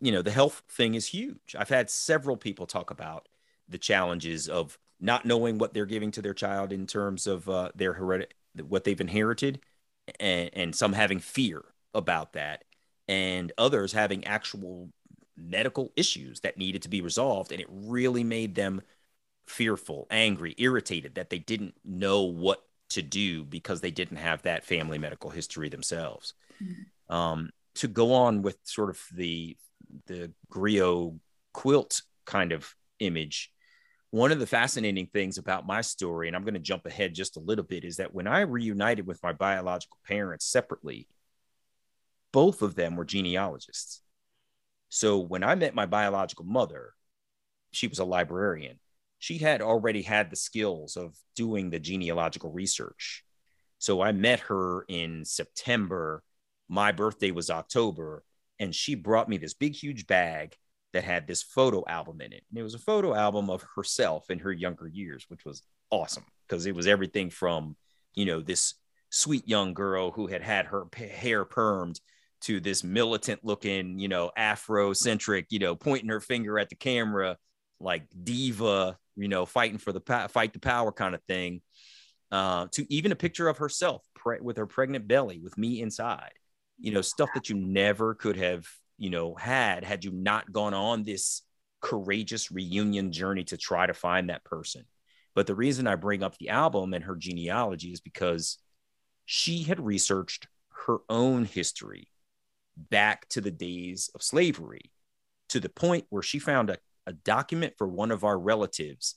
[0.00, 1.54] You know, the health thing is huge.
[1.58, 3.28] I've had several people talk about
[3.68, 7.70] the challenges of not knowing what they're giving to their child in terms of uh,
[7.74, 8.32] their heredit,
[8.66, 9.60] what they've inherited,
[10.18, 12.64] and, and some having fear about that,
[13.08, 14.90] and others having actual
[15.36, 17.52] medical issues that needed to be resolved.
[17.52, 18.82] And it really made them
[19.46, 24.64] fearful, angry, irritated that they didn't know what to do because they didn't have that
[24.64, 26.34] family medical history themselves.
[26.62, 27.14] Mm-hmm.
[27.14, 29.56] Um, to go on with sort of the
[30.06, 31.18] the griot
[31.52, 33.52] quilt kind of image
[34.14, 37.36] one of the fascinating things about my story, and I'm going to jump ahead just
[37.36, 41.08] a little bit, is that when I reunited with my biological parents separately,
[42.32, 44.02] both of them were genealogists.
[44.94, 46.94] So when I met my biological mother,
[47.72, 48.78] she was a librarian.
[49.18, 53.24] She had already had the skills of doing the genealogical research.
[53.80, 56.22] So I met her in September.
[56.68, 58.22] My birthday was October,
[58.60, 60.54] and she brought me this big, huge bag
[60.92, 62.44] that had this photo album in it.
[62.48, 66.24] And it was a photo album of herself in her younger years, which was awesome
[66.46, 67.74] because it was everything from,
[68.14, 68.74] you know, this
[69.10, 71.98] sweet young girl who had had her hair permed
[72.44, 77.36] to this militant looking, you know, Afrocentric, you know, pointing her finger at the camera,
[77.80, 81.62] like diva, you know, fighting for the pa- fight the power kind of thing,
[82.30, 86.32] uh, to even a picture of herself pre- with her pregnant belly with me inside,
[86.78, 88.66] you know, stuff that you never could have
[88.98, 91.42] you know had had you not gone on this
[91.80, 94.84] courageous reunion journey to try to find that person.
[95.34, 98.58] But the reason i bring up the album and her genealogy is because
[99.26, 100.46] she had researched
[100.86, 102.08] her own history
[102.76, 104.90] back to the days of slavery
[105.48, 109.16] to the point where she found a, a document for one of our relatives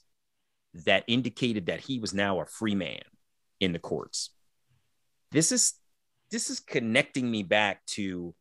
[0.85, 3.01] that indicated that he was now a free man
[3.59, 4.31] in the courts
[5.31, 5.73] this is
[6.31, 8.33] this is connecting me back to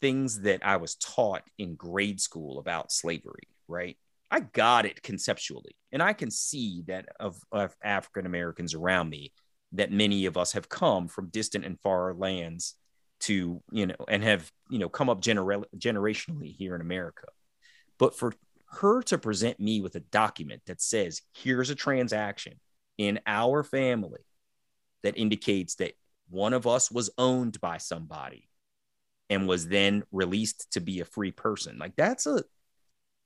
[0.00, 3.96] things that I was taught in grade school about slavery, right?
[4.30, 5.74] I got it conceptually.
[5.90, 9.32] And I can see that of, of African Americans around me,
[9.72, 12.74] that many of us have come from distant and far lands
[13.20, 17.26] to, you know, and have, you know, come up genera- generationally here in America.
[17.98, 18.32] But for
[18.70, 22.60] her to present me with a document that says, here's a transaction
[22.96, 24.20] in our family
[25.02, 25.94] that indicates that
[26.28, 28.48] one of us was owned by somebody
[29.30, 31.78] and was then released to be a free person.
[31.78, 32.42] Like that's a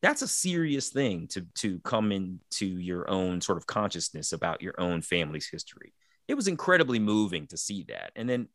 [0.02, 4.74] that's a serious thing to to come into your own sort of consciousness about your
[4.78, 5.94] own family's history.
[6.28, 8.12] It was incredibly moving to see that.
[8.16, 8.48] And then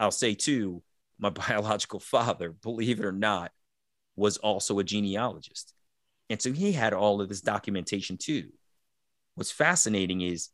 [0.00, 0.82] I'll say too,
[1.18, 3.52] my biological father, believe it or not,
[4.16, 5.74] was also a genealogist.
[6.30, 8.50] And so he had all of this documentation too.
[9.34, 10.50] What's fascinating is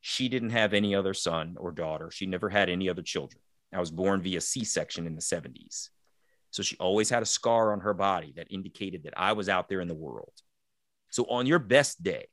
[0.00, 2.10] she didn't have any other son or daughter.
[2.10, 3.42] She never had any other children.
[3.72, 5.90] I was born via C section in the 70s.
[6.50, 9.68] So she always had a scar on her body that indicated that I was out
[9.68, 10.32] there in the world.
[11.10, 12.28] So on your best day,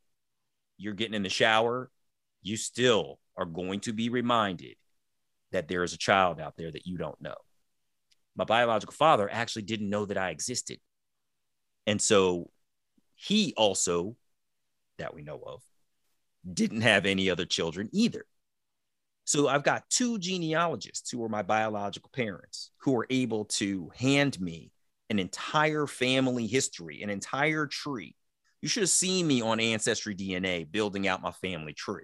[0.78, 1.92] you're getting in the shower,
[2.42, 4.76] you still are going to be reminded
[5.56, 7.36] that there is a child out there that you don't know.
[8.36, 10.80] My biological father actually didn't know that I existed.
[11.88, 12.52] And so
[13.16, 14.18] he also,
[14.98, 15.62] that we know of,
[16.54, 18.26] didn't have any other children either.
[19.24, 24.40] So I've got two genealogists who are my biological parents who are able to hand
[24.42, 24.72] me
[25.10, 28.14] an entire family history, an entire tree.
[28.62, 32.04] You should have seen me on Ancestry DNA building out my family tree.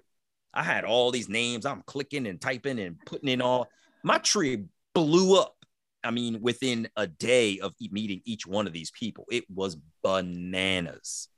[0.54, 1.66] I had all these names.
[1.66, 3.68] I'm clicking and typing and putting in all.
[4.02, 5.56] My tree blew up.
[6.04, 11.28] I mean, within a day of meeting each one of these people, it was bananas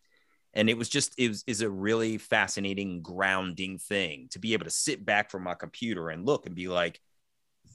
[0.54, 4.64] and it was just it was is a really fascinating grounding thing to be able
[4.64, 7.00] to sit back from my computer and look and be like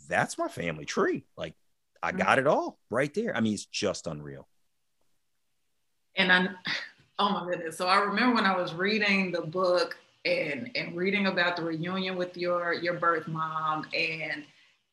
[0.07, 1.53] that's my family tree like
[2.01, 2.19] i mm-hmm.
[2.19, 4.47] got it all right there i mean it's just unreal
[6.15, 6.47] and i
[7.19, 11.28] oh my goodness so i remember when i was reading the book and and reading
[11.28, 14.43] about the reunion with your your birth mom and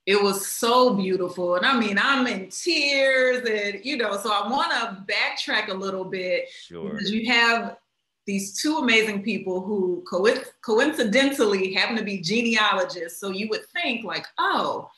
[0.07, 1.57] it was so beautiful.
[1.57, 5.75] And I mean, I'm in tears and, you know, so I want to backtrack a
[5.75, 6.49] little bit.
[6.49, 6.91] Sure.
[6.91, 7.77] Because you have
[8.25, 10.29] these two amazing people who co-
[10.65, 13.19] coincidentally happen to be genealogists.
[13.21, 14.89] So you would think like, oh,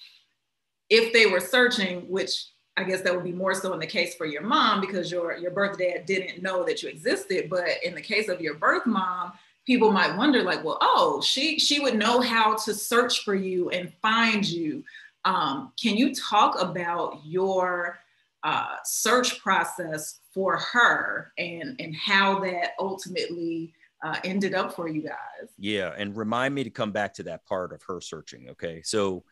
[0.90, 2.44] if they were searching, which
[2.76, 5.36] I guess that would be more so in the case for your mom because your
[5.36, 7.50] your birth dad didn't know that you existed.
[7.50, 9.32] But in the case of your birth mom,
[9.68, 13.68] people might wonder like well oh she she would know how to search for you
[13.68, 14.82] and find you.
[15.26, 17.98] Um, can you talk about your
[18.42, 25.02] uh, search process for her and and how that ultimately uh, ended up for you
[25.02, 25.50] guys?
[25.58, 28.80] Yeah and remind me to come back to that part of her searching okay?
[28.82, 29.24] So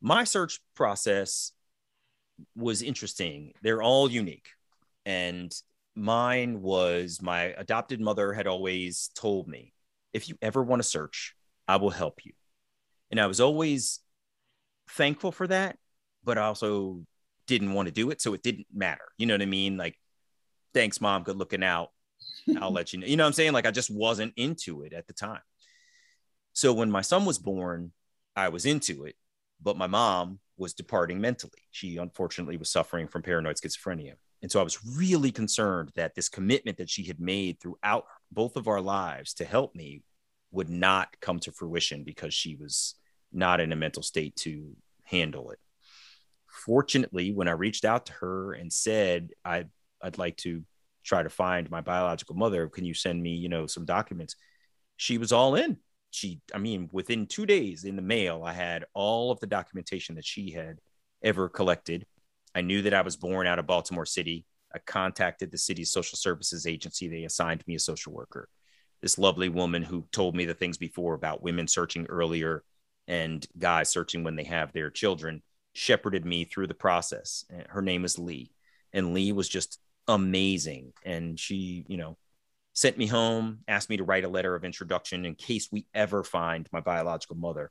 [0.00, 1.52] my search process
[2.56, 3.52] was interesting.
[3.62, 4.48] They're all unique
[5.06, 5.54] and
[6.00, 9.72] mine was my adopted mother had always told me
[10.12, 11.34] if you ever want to search,
[11.68, 12.32] I will help you.
[13.10, 14.00] And I was always
[14.88, 15.76] thankful for that,
[16.24, 17.04] but I also
[17.46, 18.20] didn't want to do it.
[18.20, 19.04] So it didn't matter.
[19.18, 19.76] You know what I mean?
[19.76, 19.96] Like,
[20.72, 21.22] thanks, mom.
[21.22, 21.90] Good looking out.
[22.60, 23.06] I'll let you know.
[23.06, 23.52] You know what I'm saying?
[23.52, 25.42] Like, I just wasn't into it at the time.
[26.52, 27.92] So when my son was born,
[28.34, 29.16] I was into it,
[29.60, 31.62] but my mom was departing mentally.
[31.70, 34.14] She unfortunately was suffering from paranoid schizophrenia.
[34.42, 38.56] And so I was really concerned that this commitment that she had made throughout both
[38.56, 40.02] of our lives to help me
[40.50, 42.94] would not come to fruition because she was
[43.32, 44.74] not in a mental state to
[45.04, 45.58] handle it.
[46.48, 49.66] Fortunately, when I reached out to her and said, I,
[50.02, 50.64] I'd like to
[51.04, 54.36] try to find my biological mother, can you send me, you know, some documents?
[54.96, 55.78] She was all in.
[56.10, 60.16] She, I mean, within two days in the mail, I had all of the documentation
[60.16, 60.78] that she had
[61.22, 62.06] ever collected.
[62.54, 64.44] I knew that I was born out of Baltimore City.
[64.74, 67.08] I contacted the city's social services agency.
[67.08, 68.48] They assigned me a social worker.
[69.02, 72.62] This lovely woman who told me the things before about women searching earlier
[73.08, 75.42] and guys searching when they have their children
[75.72, 77.44] shepherded me through the process.
[77.68, 78.50] Her name is Lee,
[78.92, 80.92] and Lee was just amazing.
[81.04, 82.18] And she, you know,
[82.72, 86.22] sent me home, asked me to write a letter of introduction in case we ever
[86.22, 87.70] find my biological mother.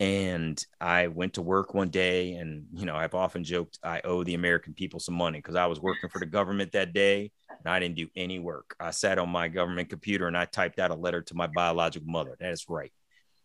[0.00, 4.24] And I went to work one day, and you know, I've often joked I owe
[4.24, 7.30] the American people some money because I was working for the government that day
[7.64, 8.74] and I didn't do any work.
[8.80, 12.08] I sat on my government computer and I typed out a letter to my biological
[12.08, 12.36] mother.
[12.40, 12.92] That is right.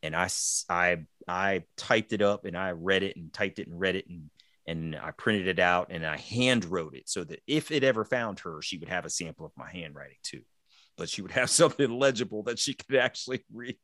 [0.01, 0.29] And I,
[0.69, 4.07] I, I typed it up and I read it and typed it and read it
[4.07, 4.29] and
[4.67, 8.03] and I printed it out and I hand wrote it so that if it ever
[8.03, 10.41] found her, she would have a sample of my handwriting too,
[10.97, 13.77] but she would have something legible that she could actually read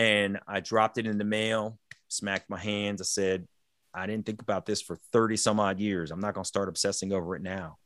[0.00, 1.78] and I dropped it in the mail,
[2.08, 3.02] smacked my hands.
[3.02, 3.46] I said,
[3.92, 6.10] I didn't think about this for 30 some odd years.
[6.10, 7.76] I'm not going to start obsessing over it now.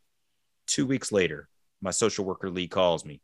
[0.68, 1.48] Two weeks later,
[1.82, 3.20] my social worker Lee calls me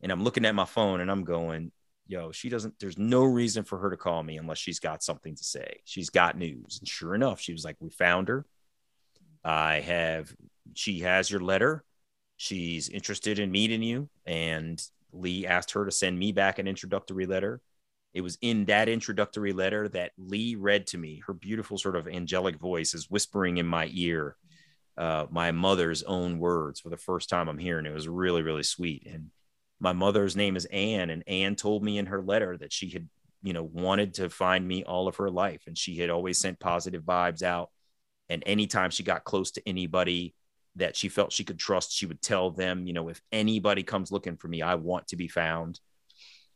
[0.00, 1.70] and I'm looking at my phone and I'm going,
[2.06, 5.36] yo, she doesn't, there's no reason for her to call me unless she's got something
[5.36, 5.80] to say.
[5.84, 6.78] She's got news.
[6.78, 8.46] And sure enough, she was like, we found her.
[9.44, 10.34] I have,
[10.72, 11.84] she has your letter.
[12.38, 14.08] She's interested in meeting you.
[14.24, 17.60] And Lee asked her to send me back an introductory letter
[18.14, 21.22] it was in that introductory letter that Lee read to me.
[21.26, 24.36] Her beautiful, sort of angelic voice is whispering in my ear
[24.96, 27.90] uh, my mother's own words for the first time I'm hearing it.
[27.90, 29.06] It was really, really sweet.
[29.06, 29.30] And
[29.80, 33.08] my mother's name is Anne, and Anne told me in her letter that she had,
[33.42, 36.60] you know, wanted to find me all of her life, and she had always sent
[36.60, 37.70] positive vibes out.
[38.28, 40.34] And anytime she got close to anybody
[40.76, 44.12] that she felt she could trust, she would tell them, you know, if anybody comes
[44.12, 45.80] looking for me, I want to be found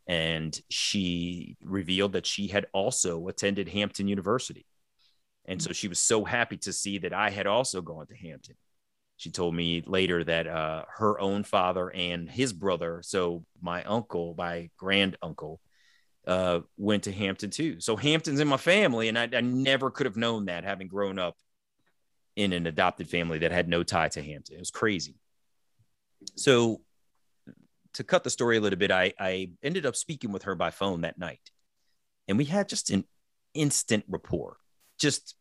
[0.09, 4.67] and she revealed that she had also attended Hampton University.
[5.45, 8.57] And so she was so happy to see that I had also gone to Hampton.
[9.19, 14.35] She told me later that uh, her own father and his brother, so my uncle,
[14.37, 15.61] my grand uncle,
[16.27, 17.81] uh, went to Hampton too.
[17.81, 21.19] So Hampton's in my family, and I, I never could have known that having grown
[21.19, 21.37] up
[22.37, 24.57] in an adopted family that had no tie to Hampton.
[24.57, 25.17] It was crazy.
[26.37, 26.81] So
[27.99, 30.71] to cut the story a little bit, I, I ended up speaking with her by
[30.71, 31.41] phone that night.
[32.29, 33.05] And we had just an
[33.55, 34.57] instant rapport,
[35.01, 35.35] just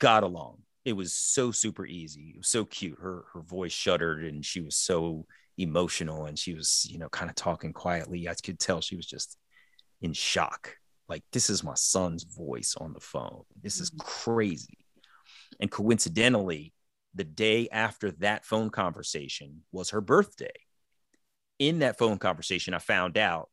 [0.00, 0.62] got along.
[0.84, 2.32] It was so super easy.
[2.34, 2.98] It was so cute.
[3.00, 5.26] Her her voice shuddered and she was so
[5.56, 8.28] emotional and she was, you know, kind of talking quietly.
[8.28, 9.38] I could tell she was just
[10.00, 10.74] in shock.
[11.08, 13.44] Like, this is my son's voice on the phone.
[13.62, 14.00] This is mm-hmm.
[14.00, 14.78] crazy.
[15.60, 16.72] And coincidentally,
[17.14, 20.50] the day after that phone conversation was her birthday
[21.68, 23.48] in that phone conversation, I found out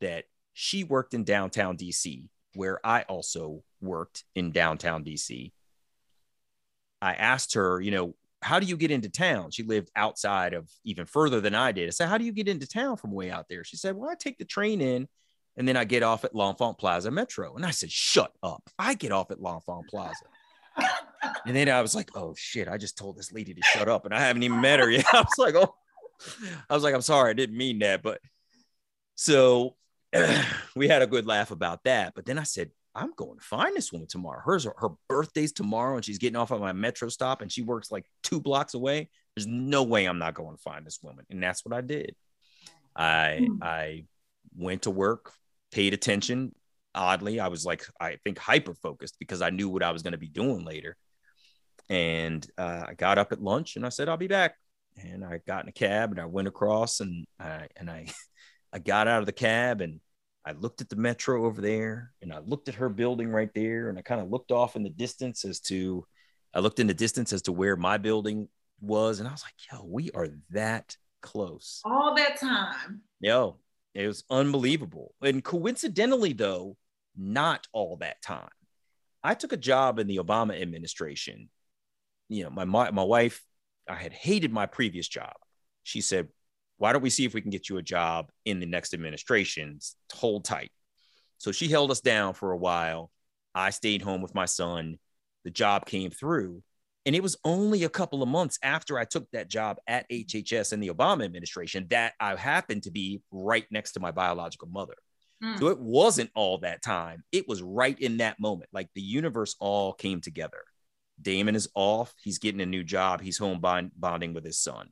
[0.00, 0.24] that
[0.54, 5.52] she worked in downtown DC, where I also worked in downtown DC.
[7.00, 9.52] I asked her, you know, how do you get into town?
[9.52, 11.86] She lived outside of even further than I did.
[11.86, 13.62] I said, how do you get into town from way out there?
[13.62, 15.08] She said, well, I take the train in
[15.56, 17.54] and then I get off at L'Enfant Plaza Metro.
[17.54, 18.68] And I said, shut up.
[18.78, 20.24] I get off at L'Enfant Plaza.
[21.46, 24.04] and then I was like, oh shit, I just told this lady to shut up
[24.04, 25.06] and I haven't even met her yet.
[25.12, 25.74] I was like, oh,
[26.70, 28.02] I was like, I'm sorry, I didn't mean that.
[28.02, 28.20] But
[29.14, 29.76] so
[30.76, 32.14] we had a good laugh about that.
[32.14, 34.40] But then I said, I'm going to find this woman tomorrow.
[34.44, 37.90] Hers her birthday's tomorrow, and she's getting off at my metro stop, and she works
[37.90, 39.08] like two blocks away.
[39.34, 42.14] There's no way I'm not going to find this woman, and that's what I did.
[42.94, 43.62] I hmm.
[43.62, 44.04] I
[44.56, 45.32] went to work,
[45.72, 46.54] paid attention.
[46.94, 50.12] Oddly, I was like I think hyper focused because I knew what I was going
[50.12, 50.96] to be doing later.
[51.90, 54.54] And uh, I got up at lunch, and I said I'll be back
[54.96, 58.06] and I got in a cab and I went across and I and I
[58.72, 60.00] I got out of the cab and
[60.44, 63.88] I looked at the metro over there and I looked at her building right there
[63.88, 66.04] and I kind of looked off in the distance as to
[66.52, 68.48] I looked in the distance as to where my building
[68.80, 71.80] was and I was like, yo, we are that close.
[71.84, 73.02] All that time.
[73.20, 73.58] Yo,
[73.94, 75.14] it was unbelievable.
[75.22, 76.76] And coincidentally though,
[77.16, 78.48] not all that time.
[79.22, 81.48] I took a job in the Obama administration.
[82.28, 83.42] You know, my my, my wife
[83.88, 85.34] I had hated my previous job.
[85.82, 86.28] She said,
[86.78, 89.78] Why don't we see if we can get you a job in the next administration?
[90.14, 90.70] Hold tight.
[91.38, 93.10] So she held us down for a while.
[93.54, 94.98] I stayed home with my son.
[95.44, 96.62] The job came through.
[97.06, 100.72] And it was only a couple of months after I took that job at HHS
[100.72, 104.94] in the Obama administration that I happened to be right next to my biological mother.
[105.42, 105.58] Mm.
[105.58, 107.22] So it wasn't all that time.
[107.30, 108.70] It was right in that moment.
[108.72, 110.64] Like the universe all came together.
[111.20, 112.14] Damon is off.
[112.22, 113.20] He's getting a new job.
[113.20, 114.90] He's home bond- bonding with his son.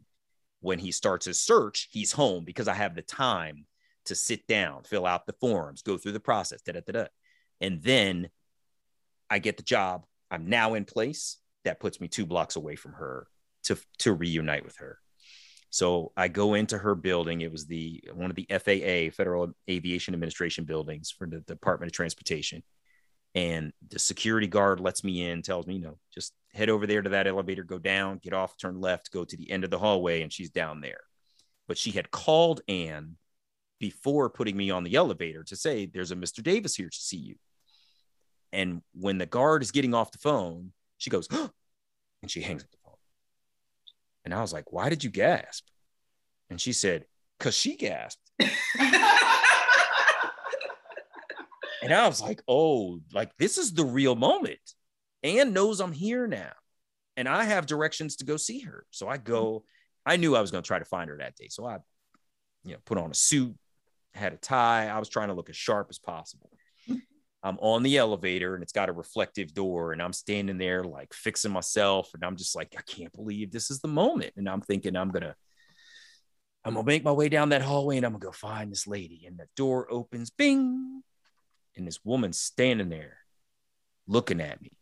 [0.61, 3.67] When he starts his search, he's home because I have the time
[4.07, 7.05] to sit down, fill out the forms, go through the process, da, da, da, da.
[7.61, 8.29] and then
[9.31, 10.05] I get the job.
[10.31, 11.39] I'm now in place.
[11.65, 13.29] That puts me two blocks away from her
[13.65, 14.99] to to reunite with her.
[15.71, 17.41] So I go into her building.
[17.41, 21.95] It was the one of the FAA, Federal Aviation Administration buildings for the Department of
[21.95, 22.63] Transportation.
[23.35, 27.01] And the security guard lets me in, tells me, you know, just head over there
[27.01, 29.79] to that elevator, go down, get off, turn left, go to the end of the
[29.79, 31.01] hallway, and she's down there.
[31.67, 33.17] But she had called Anne
[33.81, 36.43] before putting me on the elevator to say, There's a Mr.
[36.43, 37.37] Davis here to see you.
[38.53, 42.71] And when the guard is getting off the phone, she goes, and she hangs up
[42.71, 42.95] the phone.
[44.27, 45.65] And I was like, Why did you gasp?
[46.51, 47.07] And she said,
[47.39, 48.31] Because she gasped.
[51.83, 54.61] And I was like, oh, like this is the real moment.
[55.25, 56.53] Anne knows I'm here now.
[57.17, 58.87] And I have directions to go see her.
[58.91, 59.65] So I go,
[60.07, 61.49] I knew I was going to try to find her that day.
[61.51, 61.79] So I,
[62.65, 63.55] you know, put on a suit,
[64.15, 64.89] had a tie.
[64.89, 66.51] I was trying to look as sharp as possible.
[67.43, 71.13] I'm on the elevator and it's got a reflective door, and I'm standing there like
[71.13, 72.09] fixing myself.
[72.15, 74.33] And I'm just like, I can't believe this is the moment.
[74.37, 75.35] And I'm thinking, I'm going to,
[76.65, 78.71] I'm going to make my way down that hallway and I'm going to go find
[78.71, 79.25] this lady.
[79.27, 81.03] And the door opens, bing
[81.77, 83.19] and this woman standing there
[84.07, 84.73] looking at me.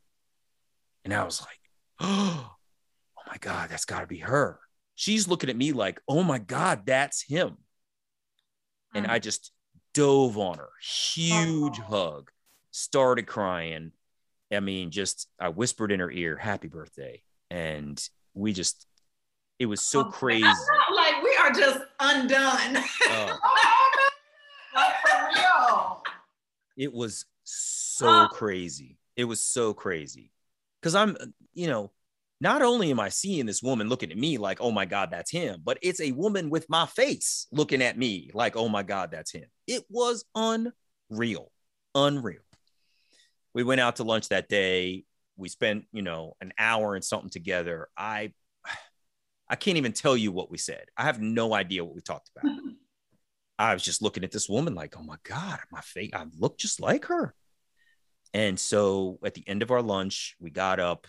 [1.04, 1.58] And I was like,
[2.00, 2.56] oh,
[3.26, 4.58] my God, that's got to be her.
[4.96, 7.56] She's looking at me like, oh my God, that's him.
[8.94, 9.52] And I just
[9.94, 11.82] dove on her, huge oh.
[11.88, 12.30] hug,
[12.72, 13.92] started crying.
[14.52, 17.22] I mean, just I whispered in her ear, happy birthday.
[17.50, 18.02] And
[18.34, 18.84] we just,
[19.60, 20.44] it was so oh, crazy.
[20.44, 22.76] Like we are just undone.
[23.08, 23.36] Uh,
[24.74, 26.02] like for real
[26.80, 28.28] it was so ah!
[28.28, 28.96] crazy.
[29.14, 30.32] It was so crazy.
[30.82, 31.14] Cause I'm,
[31.52, 31.92] you know,
[32.40, 35.30] not only am I seeing this woman looking at me like, oh my God, that's
[35.30, 39.10] him, but it's a woman with my face looking at me like, oh my God,
[39.10, 39.44] that's him.
[39.66, 41.52] It was unreal,
[41.94, 42.40] unreal.
[43.52, 45.04] We went out to lunch that day.
[45.36, 47.88] We spent, you know, an hour and something together.
[47.94, 48.32] I,
[49.50, 50.86] I can't even tell you what we said.
[50.96, 52.50] I have no idea what we talked about.
[53.60, 56.56] I was just looking at this woman like, oh my God, my face, I look
[56.56, 57.34] just like her.
[58.32, 61.06] And so at the end of our lunch, we got up.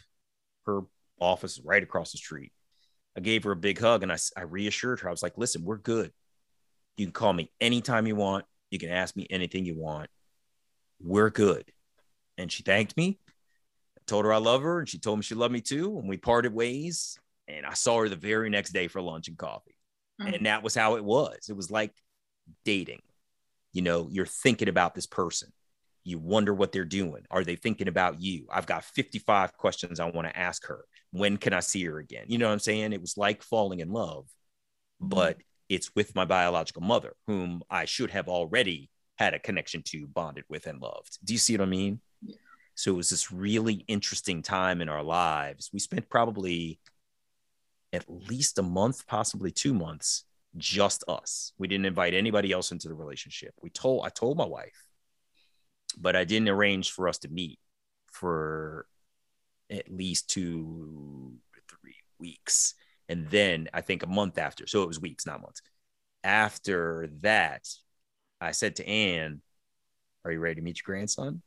[0.66, 0.82] Her
[1.18, 2.52] office is right across the street.
[3.18, 5.08] I gave her a big hug and I, I reassured her.
[5.08, 6.12] I was like, listen, we're good.
[6.98, 8.44] You can call me anytime you want.
[8.70, 10.10] You can ask me anything you want.
[11.00, 11.72] We're good.
[12.38, 13.18] And she thanked me.
[13.98, 15.98] I told her I love her and she told me she loved me too.
[16.00, 17.18] And we parted ways.
[17.48, 19.78] And I saw her the very next day for lunch and coffee.
[20.22, 20.34] Mm-hmm.
[20.34, 21.48] And that was how it was.
[21.48, 21.94] It was like
[22.66, 23.02] dating.
[23.74, 25.52] You know, you're thinking about this person.
[26.04, 27.26] You wonder what they're doing.
[27.30, 28.48] Are they thinking about you?
[28.52, 30.86] I've got 55 questions I want to ask her.
[31.12, 32.26] When can I see her again?
[32.28, 32.94] You know what I'm saying?
[32.94, 34.26] It was like falling in love,
[35.02, 35.10] mm-hmm.
[35.10, 35.38] but
[35.70, 40.46] it's with my biological mother, whom I should have already had a connection to, bonded
[40.50, 41.20] with, and loved.
[41.24, 42.02] Do you see what I mean?
[42.22, 42.36] Yeah.
[42.76, 45.70] So it was this really interesting time in our lives.
[45.72, 46.80] We spent probably
[47.94, 50.24] at least a month, possibly two months,
[50.58, 51.54] just us.
[51.58, 53.54] We didn't invite anybody else into the relationship.
[53.62, 54.88] We told I told my wife,
[55.98, 57.60] but I didn't arrange for us to meet
[58.12, 58.86] for
[59.70, 62.74] at least two to three weeks.
[63.10, 65.62] And then I think a month after, so it was weeks, not months.
[66.24, 67.68] After that,
[68.40, 69.42] I said to Anne,
[70.24, 71.42] Are you ready to meet your grandson?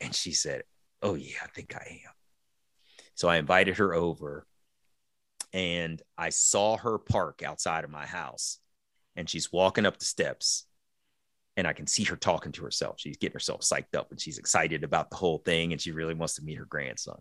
[0.00, 0.62] And she said,
[1.02, 2.12] Oh, yeah, I think I am.
[3.14, 4.46] So I invited her over
[5.52, 8.58] and I saw her park outside of my house
[9.16, 10.66] and she's walking up the steps
[11.56, 12.96] and I can see her talking to herself.
[12.98, 16.14] She's getting herself psyched up and she's excited about the whole thing and she really
[16.14, 17.20] wants to meet her grandson.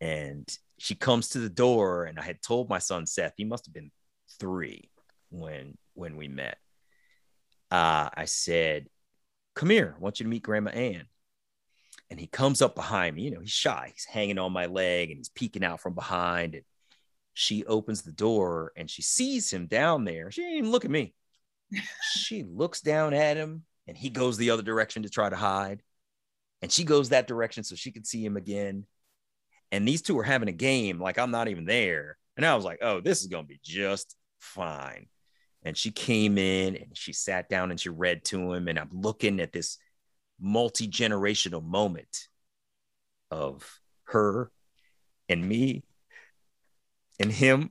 [0.00, 3.66] And she comes to the door and I had told my son Seth, he must
[3.66, 3.90] have been
[4.38, 4.88] 3
[5.30, 6.58] when when we met.
[7.70, 8.88] Uh, I said,
[9.54, 11.06] "Come here, I want you to meet Grandma Ann."
[12.10, 13.22] And he comes up behind me.
[13.22, 13.90] You know, he's shy.
[13.92, 16.54] He's hanging on my leg and he's peeking out from behind.
[16.54, 16.64] And
[17.34, 20.30] she opens the door and she sees him down there.
[20.30, 21.12] She didn't even look at me.
[22.12, 25.82] she looks down at him and he goes the other direction to try to hide.
[26.62, 28.86] And she goes that direction so she can see him again.
[29.72, 32.16] And these two are having a game like I'm not even there.
[32.36, 35.08] And I was like, oh, this is going to be just fine.
[35.64, 38.68] And she came in and she sat down and she read to him.
[38.68, 39.78] And I'm looking at this
[40.40, 42.28] multi generational moment
[43.30, 44.52] of her
[45.28, 45.82] and me
[47.20, 47.70] and him.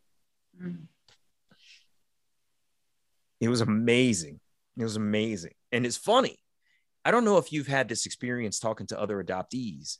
[0.61, 0.87] Mm.
[3.39, 4.39] It was amazing.
[4.77, 5.53] It was amazing.
[5.71, 6.37] And it's funny.
[7.05, 9.97] I don't know if you've had this experience talking to other adoptees.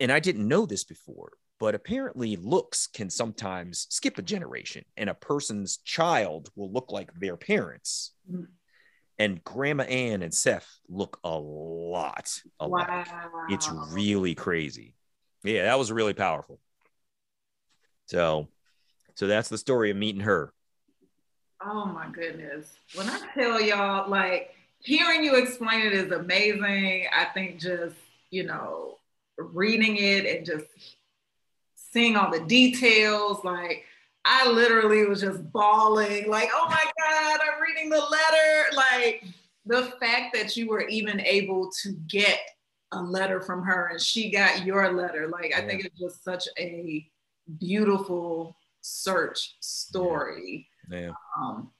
[0.00, 5.08] And I didn't know this before, but apparently looks can sometimes skip a generation and
[5.08, 8.12] a person's child will look like their parents.
[8.30, 8.46] Mm.
[9.18, 12.88] And Grandma Ann and Seth look a lot alike.
[12.88, 13.46] Wow.
[13.50, 14.96] It's really crazy.
[15.44, 16.58] Yeah, that was really powerful.
[18.12, 18.48] So,
[19.14, 20.52] so that's the story of meeting her.
[21.64, 22.70] Oh my goodness.
[22.94, 27.06] When I tell y'all, like, hearing you explain it is amazing.
[27.10, 27.96] I think just,
[28.30, 28.98] you know,
[29.38, 30.66] reading it and just
[31.74, 33.84] seeing all the details, like,
[34.26, 38.76] I literally was just bawling, like, oh my God, I'm reading the letter.
[38.76, 39.24] Like,
[39.64, 42.40] the fact that you were even able to get
[42.92, 45.60] a letter from her and she got your letter, like, yeah.
[45.60, 47.08] I think it's just such a
[47.58, 50.68] beautiful search story.
[50.90, 51.00] Yeah.
[51.00, 51.10] yeah.
[51.38, 51.70] Um,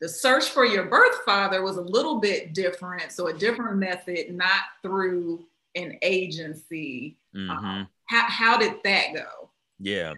[0.00, 3.10] the search for your birth father was a little bit different.
[3.12, 5.44] So, a different method, not through
[5.74, 7.18] an agency.
[7.34, 7.50] Mm-hmm.
[7.50, 9.50] Um, how, how did that go?
[9.78, 10.14] Yeah.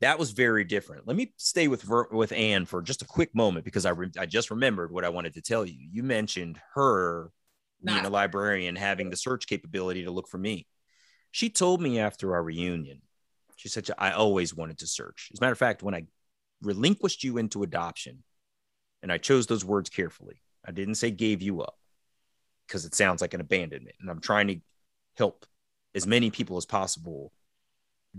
[0.00, 1.06] That was very different.
[1.06, 4.26] Let me stay with with Anne for just a quick moment because I re- I
[4.26, 5.76] just remembered what I wanted to tell you.
[5.78, 7.30] You mentioned her
[7.80, 10.66] not- being a librarian having the search capability to look for me.
[11.30, 13.00] She told me after our reunion,
[13.62, 15.30] she said, I always wanted to search.
[15.32, 16.02] As a matter of fact, when I
[16.62, 18.24] relinquished you into adoption,
[19.04, 21.78] and I chose those words carefully, I didn't say gave you up
[22.66, 23.94] because it sounds like an abandonment.
[24.00, 24.56] And I'm trying to
[25.16, 25.46] help
[25.94, 27.32] as many people as possible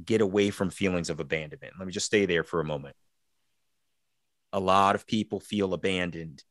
[0.05, 1.73] get away from feelings of abandonment.
[1.77, 2.95] Let me just stay there for a moment.
[4.53, 6.41] A lot of people feel abandoned.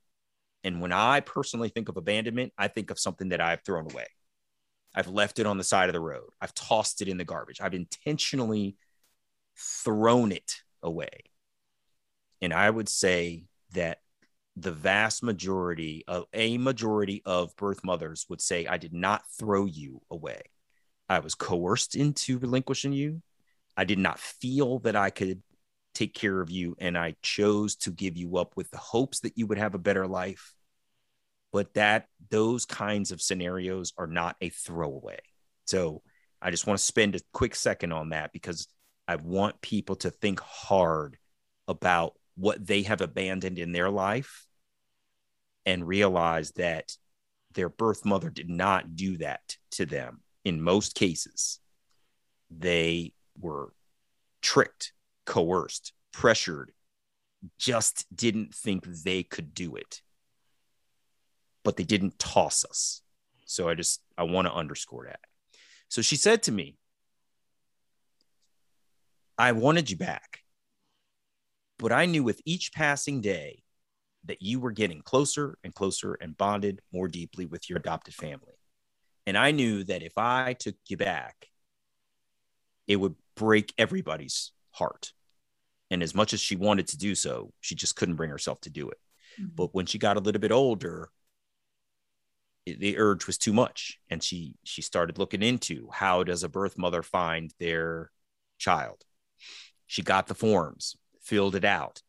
[0.64, 4.06] And when I personally think of abandonment, I think of something that I've thrown away.
[4.94, 6.28] I've left it on the side of the road.
[6.42, 7.60] I've tossed it in the garbage.
[7.62, 8.76] I've intentionally
[9.62, 11.24] thrown it away.
[12.40, 13.98] And I would say that
[14.56, 19.64] the vast majority of a majority of birth mothers would say, I did not throw
[19.64, 20.42] you away.
[21.08, 23.22] I was coerced into relinquishing you.
[23.76, 25.42] I did not feel that I could
[25.94, 26.76] take care of you.
[26.78, 29.78] And I chose to give you up with the hopes that you would have a
[29.78, 30.54] better life
[31.52, 35.18] but that those kinds of scenarios are not a throwaway.
[35.66, 36.02] So
[36.40, 38.66] I just want to spend a quick second on that because
[39.06, 41.18] I want people to think hard
[41.68, 44.46] about what they have abandoned in their life
[45.66, 46.96] and realize that
[47.54, 51.60] their birth mother did not do that to them in most cases.
[52.50, 53.72] They were
[54.40, 54.92] tricked,
[55.26, 56.72] coerced, pressured,
[57.58, 60.02] just didn't think they could do it
[61.64, 63.02] but they didn't toss us.
[63.44, 65.20] So I just, I want to underscore that.
[65.88, 66.76] So she said to me,
[69.38, 70.40] I wanted you back,
[71.78, 73.62] but I knew with each passing day
[74.24, 78.54] that you were getting closer and closer and bonded more deeply with your adopted family.
[79.26, 81.48] And I knew that if I took you back,
[82.86, 85.12] it would break everybody's heart.
[85.90, 88.70] And as much as she wanted to do so, she just couldn't bring herself to
[88.70, 88.98] do it.
[89.40, 89.50] Mm-hmm.
[89.54, 91.10] But when she got a little bit older,
[92.64, 96.78] the urge was too much and she she started looking into how does a birth
[96.78, 98.10] mother find their
[98.58, 99.04] child
[99.86, 102.02] she got the forms filled it out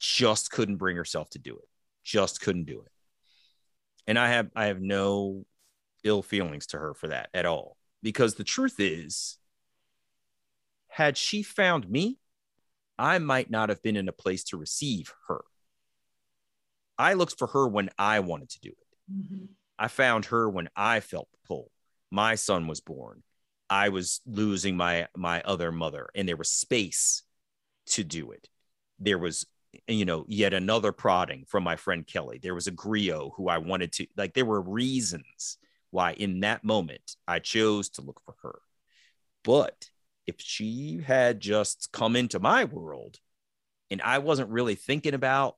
[0.00, 1.68] just couldn't bring herself to do it
[2.04, 2.92] just couldn't do it
[4.06, 5.44] and i have i have no
[6.02, 9.38] ill feelings to her for that at all because the truth is
[10.88, 12.18] had she found me
[12.98, 15.42] i might not have been in a place to receive her
[16.98, 19.44] i looked for her when i wanted to do it Mm-hmm.
[19.78, 21.70] I found her when I felt the pull.
[22.10, 23.22] My son was born.
[23.74, 27.24] I was losing my my other mother, and there was space
[27.86, 28.48] to do it.
[29.00, 29.46] There was,
[29.88, 32.38] you know, yet another prodding from my friend Kelly.
[32.40, 34.32] There was a griot who I wanted to like.
[34.32, 35.58] There were reasons
[35.90, 38.60] why, in that moment, I chose to look for her.
[39.42, 39.90] But
[40.24, 43.18] if she had just come into my world,
[43.90, 45.56] and I wasn't really thinking about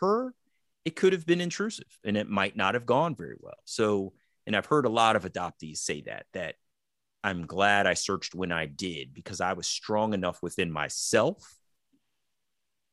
[0.00, 0.34] her,
[0.86, 3.58] it could have been intrusive and it might not have gone very well.
[3.66, 4.14] So,
[4.46, 6.54] and I've heard a lot of adoptees say that, that
[7.22, 11.56] I'm glad I searched when I did because I was strong enough within myself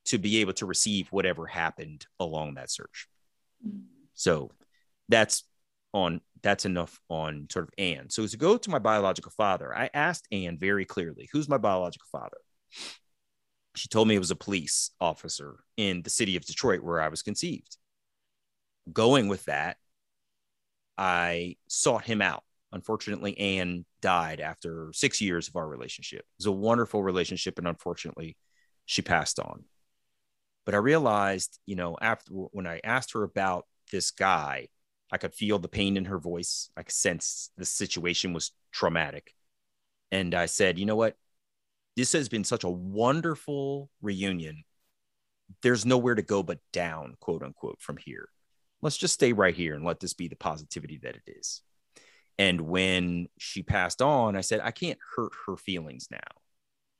[0.05, 3.07] to be able to receive whatever happened along that search.
[4.13, 4.51] So
[5.09, 5.43] that's
[5.93, 8.09] on that's enough on sort of Anne.
[8.09, 12.07] So to go to my biological father, I asked Anne very clearly, who's my biological
[12.11, 12.37] father?
[13.75, 17.09] She told me it was a police officer in the city of Detroit where I
[17.09, 17.77] was conceived.
[18.91, 19.77] Going with that,
[20.97, 22.43] I sought him out
[22.77, 26.19] Unfortunately, Anne died after six years of our relationship.
[26.19, 28.37] It was a wonderful relationship, and unfortunately,
[28.85, 29.63] she passed on.
[30.63, 34.67] But I realized, you know, after when I asked her about this guy,
[35.11, 36.69] I could feel the pain in her voice.
[36.77, 39.33] I could sense the situation was traumatic.
[40.11, 41.15] And I said, you know what?
[41.95, 44.65] This has been such a wonderful reunion.
[45.63, 48.29] There's nowhere to go but down, quote unquote, from here.
[48.83, 51.63] Let's just stay right here and let this be the positivity that it is.
[52.39, 56.19] And when she passed on, I said, I can't hurt her feelings now,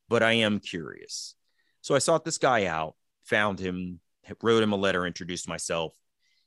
[0.08, 1.34] but I am curious.
[1.80, 4.00] So I sought this guy out, found him,
[4.42, 5.94] wrote him a letter, introduced myself.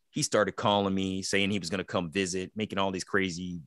[0.09, 3.61] He started calling me, saying he was going to come visit, making all these crazy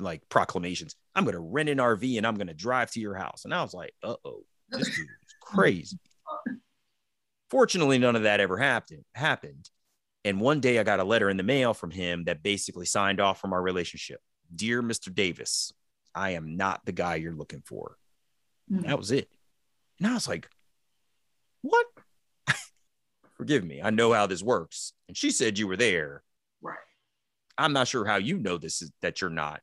[0.00, 0.96] like proclamations.
[1.14, 3.44] I'm going to rent an RV and I'm going to drive to your house.
[3.44, 5.98] And I was like, uh oh, this dude is crazy.
[7.50, 9.04] Fortunately, none of that ever happened.
[9.14, 9.68] Happened.
[10.24, 13.20] And one day I got a letter in the mail from him that basically signed
[13.20, 14.20] off from our relationship.
[14.54, 15.14] Dear Mr.
[15.14, 15.72] Davis,
[16.14, 17.96] I am not the guy you're looking for.
[18.70, 18.88] Mm-hmm.
[18.88, 19.28] That was it.
[19.98, 20.48] And I was like,
[21.62, 21.86] what?
[23.36, 23.80] Forgive me.
[23.82, 24.92] I know how this works.
[25.08, 26.22] And she said you were there.
[26.62, 26.76] Right.
[27.58, 29.60] I'm not sure how you know this is that you're not.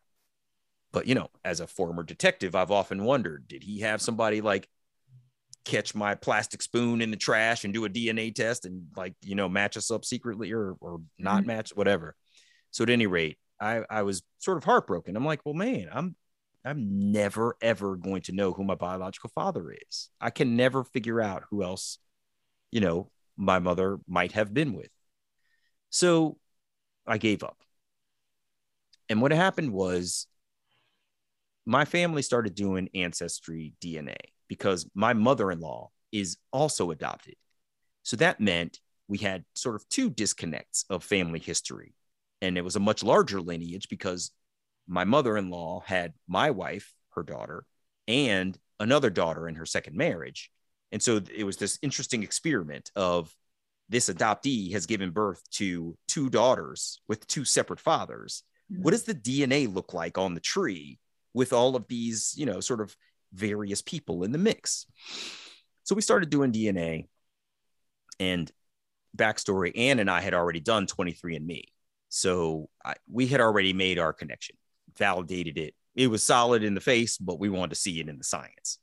[0.91, 4.69] But you know, as a former detective, I've often wondered, did he have somebody like
[5.65, 9.35] catch my plastic spoon in the trash and do a DNA test and like, you
[9.35, 11.47] know, match us up secretly or or not mm-hmm.
[11.47, 12.15] match, whatever.
[12.71, 15.15] So at any rate, I, I was sort of heartbroken.
[15.15, 16.15] I'm like, well, man, I'm
[16.65, 20.09] I'm never ever going to know who my biological father is.
[20.19, 21.97] I can never figure out who else,
[22.71, 24.89] you know, my mother might have been with.
[25.89, 26.37] So
[27.05, 27.57] I gave up.
[29.07, 30.27] And what happened was
[31.65, 37.35] my family started doing ancestry DNA because my mother-in-law is also adopted.
[38.03, 41.93] So that meant we had sort of two disconnects of family history
[42.41, 44.31] and it was a much larger lineage because
[44.87, 47.65] my mother-in-law had my wife her daughter
[48.07, 50.51] and another daughter in her second marriage.
[50.91, 53.33] And so it was this interesting experiment of
[53.89, 58.43] this adoptee has given birth to two daughters with two separate fathers.
[58.71, 58.83] Mm-hmm.
[58.83, 60.99] what does the dna look like on the tree
[61.33, 62.93] with all of these you know sort of
[63.31, 64.85] various people in the mix?
[65.83, 67.05] So we started doing dna
[68.19, 68.51] and
[69.15, 71.63] backstory anne and i had already done 23andme
[72.09, 74.55] so I, we had already made our connection,
[74.97, 75.73] validated it.
[75.95, 78.79] It was solid in the face, but we wanted to see it in the science.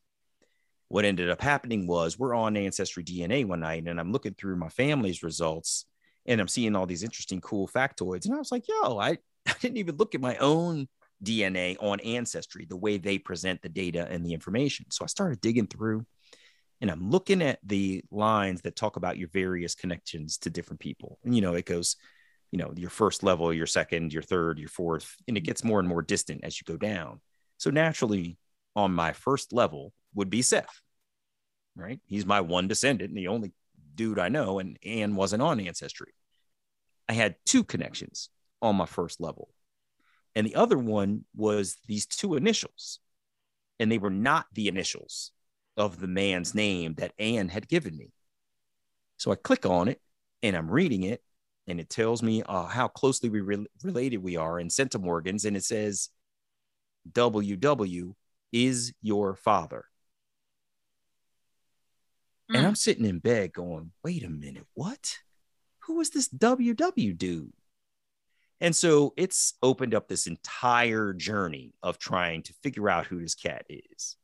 [0.89, 4.57] What ended up happening was we're on Ancestry DNA one night, and I'm looking through
[4.57, 5.87] my family's results,
[6.27, 8.27] and I'm seeing all these interesting, cool factoids.
[8.27, 10.89] And I was like, yo, I, I didn't even look at my own
[11.23, 14.87] DNA on Ancestry, the way they present the data and the information.
[14.91, 16.05] So I started digging through
[16.81, 21.19] and I'm looking at the lines that talk about your various connections to different people.
[21.25, 21.97] And, you know, it goes
[22.51, 25.81] you know your first level your second your third your fourth and it gets more
[25.81, 27.21] and more distant as you go down.
[27.59, 28.39] So naturally
[28.77, 30.81] on my first level would be seth
[31.77, 32.01] right?
[32.07, 33.53] He's my one descendant and the only
[33.95, 36.13] dude i know and anne wasn't on ancestry.
[37.09, 38.31] I had two connections
[38.63, 39.51] on my first level.
[40.35, 42.99] And the other one was these two initials.
[43.79, 45.31] And they were not the initials
[45.77, 48.13] of the man's name that anne had given me.
[49.17, 50.01] So i click on it
[50.43, 51.23] and i'm reading it
[51.67, 55.57] and it tells me uh, how closely we re- related we are in centimorgans, and
[55.57, 56.11] it says
[57.11, 58.15] WW
[58.53, 59.87] is your father.
[62.51, 62.59] Mm.
[62.59, 65.19] And I'm sitting in bed going, wait a minute, what?
[65.87, 67.53] Who is this WW dude?
[68.61, 73.35] And so it's opened up this entire journey of trying to figure out who this
[73.35, 74.17] cat is.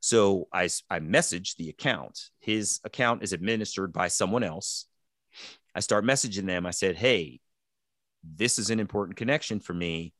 [0.00, 2.30] So I, I messaged the account.
[2.40, 4.86] His account is administered by someone else.
[5.74, 6.66] I start messaging them.
[6.66, 7.40] I said, Hey,
[8.24, 10.12] this is an important connection for me.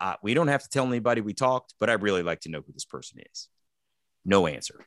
[0.00, 2.62] Uh, we don't have to tell anybody we talked, but I'd really like to know
[2.64, 3.48] who this person is.
[4.24, 4.86] No answer.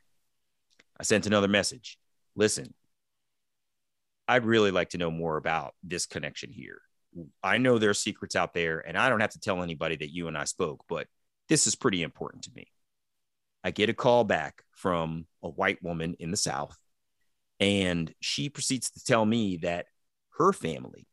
[0.99, 1.97] I sent another message.
[2.35, 2.73] Listen,
[4.27, 6.81] I'd really like to know more about this connection here.
[7.43, 10.13] I know there are secrets out there, and I don't have to tell anybody that
[10.13, 11.07] you and I spoke, but
[11.49, 12.67] this is pretty important to me.
[13.63, 16.77] I get a call back from a white woman in the South
[17.61, 19.85] and she proceeds to tell me that
[20.37, 21.07] her family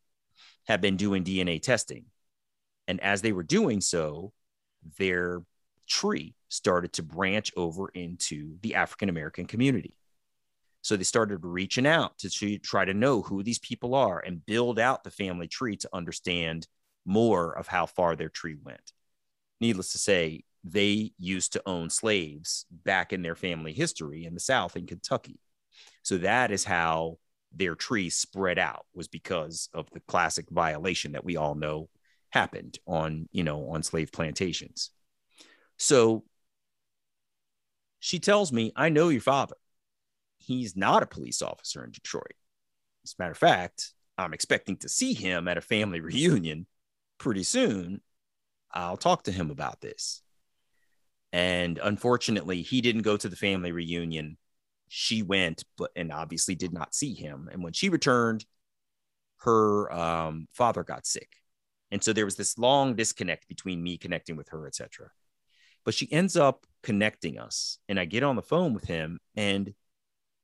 [0.66, 2.07] had been doing DNA testing.
[2.88, 4.32] And as they were doing so,
[4.99, 5.42] their
[5.86, 9.94] tree started to branch over into the African American community.
[10.80, 14.78] So they started reaching out to try to know who these people are and build
[14.78, 16.66] out the family tree to understand
[17.05, 18.92] more of how far their tree went.
[19.61, 24.40] Needless to say, they used to own slaves back in their family history in the
[24.40, 25.40] South in Kentucky.
[26.09, 27.18] So that is how
[27.52, 31.90] their tree spread out was because of the classic violation that we all know
[32.30, 34.88] happened on, you know, on slave plantations.
[35.76, 36.24] So
[38.00, 39.56] she tells me, I know your father.
[40.38, 42.32] He's not a police officer in Detroit.
[43.04, 46.66] As a matter of fact, I'm expecting to see him at a family reunion
[47.18, 48.00] pretty soon.
[48.72, 50.22] I'll talk to him about this.
[51.34, 54.38] And unfortunately, he didn't go to the family reunion.
[54.89, 57.49] She went, but and obviously did not see him.
[57.53, 58.45] And when she returned,
[59.39, 61.30] her um, father got sick,
[61.91, 65.11] and so there was this long disconnect between me connecting with her, etc.
[65.84, 69.74] But she ends up connecting us, and I get on the phone with him, and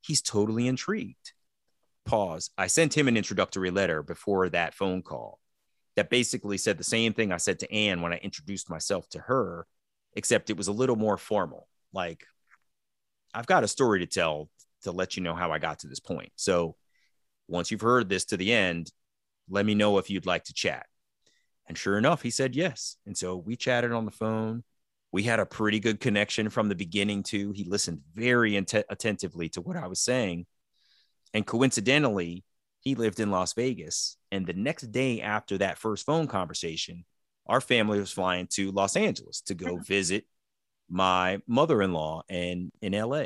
[0.01, 1.33] he's totally intrigued.
[2.05, 2.51] Pause.
[2.57, 5.41] I sent him an introductory letter before that phone call
[5.97, 9.21] that basically said the same thing I said to Anne when I introduced myself to
[9.21, 9.67] her
[10.15, 11.69] except it was a little more formal.
[11.93, 12.25] Like,
[13.35, 14.49] I've got a story to tell
[14.83, 16.33] to let you know how I got to this point.
[16.37, 16.77] So,
[17.49, 18.91] once you've heard this to the end,
[19.49, 20.87] let me know if you'd like to chat.
[21.67, 22.97] And sure enough, he said yes.
[23.07, 24.65] And so we chatted on the phone.
[25.13, 27.53] We had a pretty good connection from the beginning, too.
[27.53, 30.47] He listened very int- attentively to what I was saying.
[31.33, 32.45] And coincidentally,
[32.81, 34.17] he lived in Las Vegas.
[34.33, 37.05] And the next day after that first phone conversation,
[37.47, 39.85] our family was flying to Los Angeles to go mm-hmm.
[39.85, 40.25] visit
[40.89, 43.25] my mother-in-law and in LA.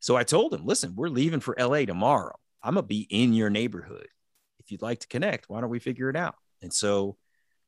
[0.00, 2.36] So I told him, listen, we're leaving for LA tomorrow.
[2.62, 4.08] I'm gonna be in your neighborhood.
[4.60, 6.36] If you'd like to connect, why don't we figure it out?
[6.62, 7.16] And so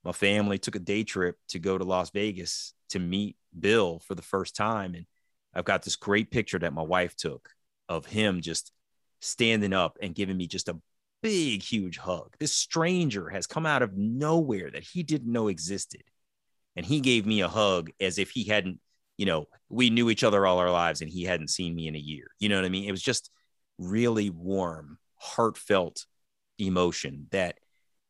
[0.04, 4.14] my family took a day trip to go to Las Vegas to meet Bill for
[4.14, 4.94] the first time.
[4.94, 5.06] And
[5.54, 7.50] I've got this great picture that my wife took
[7.88, 8.72] of him just
[9.20, 10.78] standing up and giving me just a
[11.22, 12.34] big, huge hug.
[12.38, 16.02] This stranger has come out of nowhere that he didn't know existed.
[16.76, 18.80] And he gave me a hug as if he hadn't,
[19.20, 21.94] you know, we knew each other all our lives and he hadn't seen me in
[21.94, 22.28] a year.
[22.38, 22.88] You know what I mean?
[22.88, 23.30] It was just
[23.76, 26.06] really warm, heartfelt
[26.58, 27.58] emotion that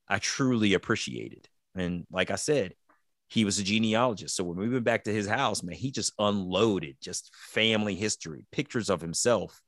[0.08, 1.48] I truly appreciated.
[1.74, 2.74] And like I said,
[3.26, 4.36] he was a genealogist.
[4.36, 8.46] So when we went back to his house, man, he just unloaded just family history,
[8.52, 9.61] pictures of himself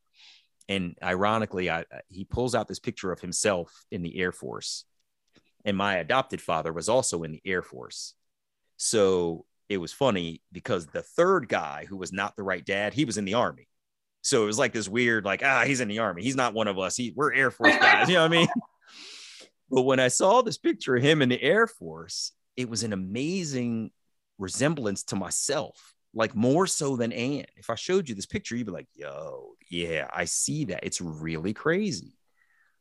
[0.68, 4.84] and ironically, I, he pulls out this picture of himself in the Air Force.
[5.64, 8.14] And my adopted father was also in the Air Force.
[8.76, 13.04] So it was funny because the third guy who was not the right dad, he
[13.04, 13.68] was in the army.
[14.22, 16.22] So it was like this weird, like, ah, he's in the army.
[16.22, 16.96] He's not one of us.
[16.96, 18.08] He, we're Air Force guys.
[18.08, 18.48] You know what I mean?
[19.74, 22.92] But when I saw this picture of him in the Air Force, it was an
[22.92, 23.90] amazing
[24.36, 27.46] resemblance to myself like more so than Anne.
[27.56, 30.84] If I showed you this picture, you'd be like, yo, yeah, I see that.
[30.84, 32.18] It's really crazy.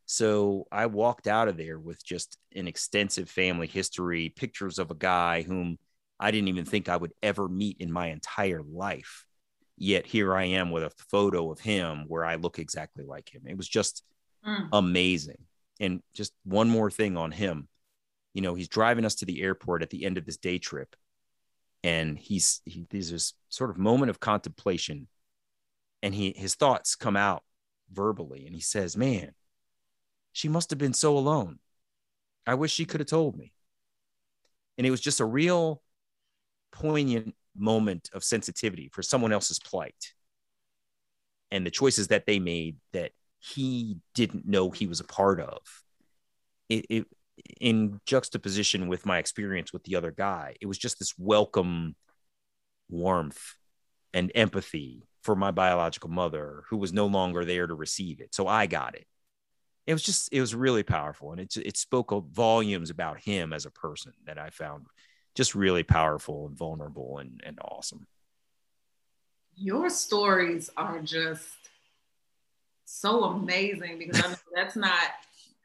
[0.06, 4.96] So I walked out of there with just an extensive family history, pictures of a
[4.96, 5.78] guy whom
[6.22, 9.26] I didn't even think I would ever meet in my entire life.
[9.78, 13.44] Yet here I am with a photo of him where I look exactly like him.
[13.48, 14.04] It was just
[14.48, 14.70] mm.
[14.72, 15.44] amazing.
[15.80, 17.68] And just one more thing on him.
[18.34, 20.96] You know, he's driving us to the airport at the end of this day trip
[21.84, 25.08] and he's he, there's this sort of moment of contemplation
[26.02, 27.44] and he his thoughts come out
[27.92, 29.32] verbally and he says man
[30.32, 31.60] she must have been so alone
[32.46, 33.52] i wish she could have told me
[34.78, 35.82] and it was just a real
[36.72, 40.14] poignant moment of sensitivity for someone else's plight
[41.52, 45.60] and the choices that they made that he didn't know he was a part of
[46.70, 47.06] it, it
[47.60, 51.96] in juxtaposition with my experience with the other guy, it was just this welcome
[52.90, 53.56] warmth
[54.14, 58.34] and empathy for my biological mother who was no longer there to receive it.
[58.34, 59.06] So I got it.
[59.88, 61.32] It was just, it was really powerful.
[61.32, 64.86] And it, it spoke volumes about him as a person that I found
[65.36, 68.06] just really powerful and vulnerable and, and awesome.
[69.56, 71.48] Your stories are just
[72.86, 75.02] so amazing because I know that's not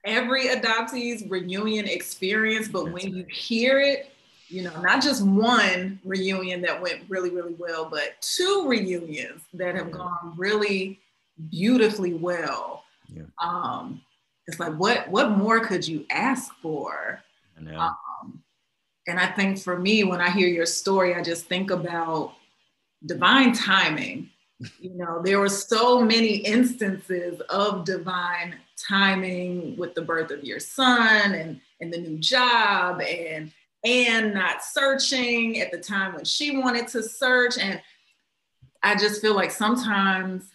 [0.05, 4.12] every adoptee's reunion experience, but when you hear it,
[4.48, 9.74] you know, not just one reunion that went really, really well, but two reunions that
[9.74, 11.01] have gone really
[11.51, 12.84] beautifully well.
[13.09, 13.24] Yeah.
[13.43, 14.01] Um,
[14.47, 17.20] it's like what what more could you ask for?
[17.59, 17.78] I know.
[17.78, 18.43] Um,
[19.07, 22.35] and I think for me, when I hear your story, I just think about
[23.05, 24.31] divine timing.
[24.81, 28.57] you know, there were so many instances of divine
[28.89, 33.53] timing with the birth of your son and, and the new job and
[33.85, 37.57] and not searching at the time when she wanted to search.
[37.57, 37.81] And
[38.83, 40.51] I just feel like sometimes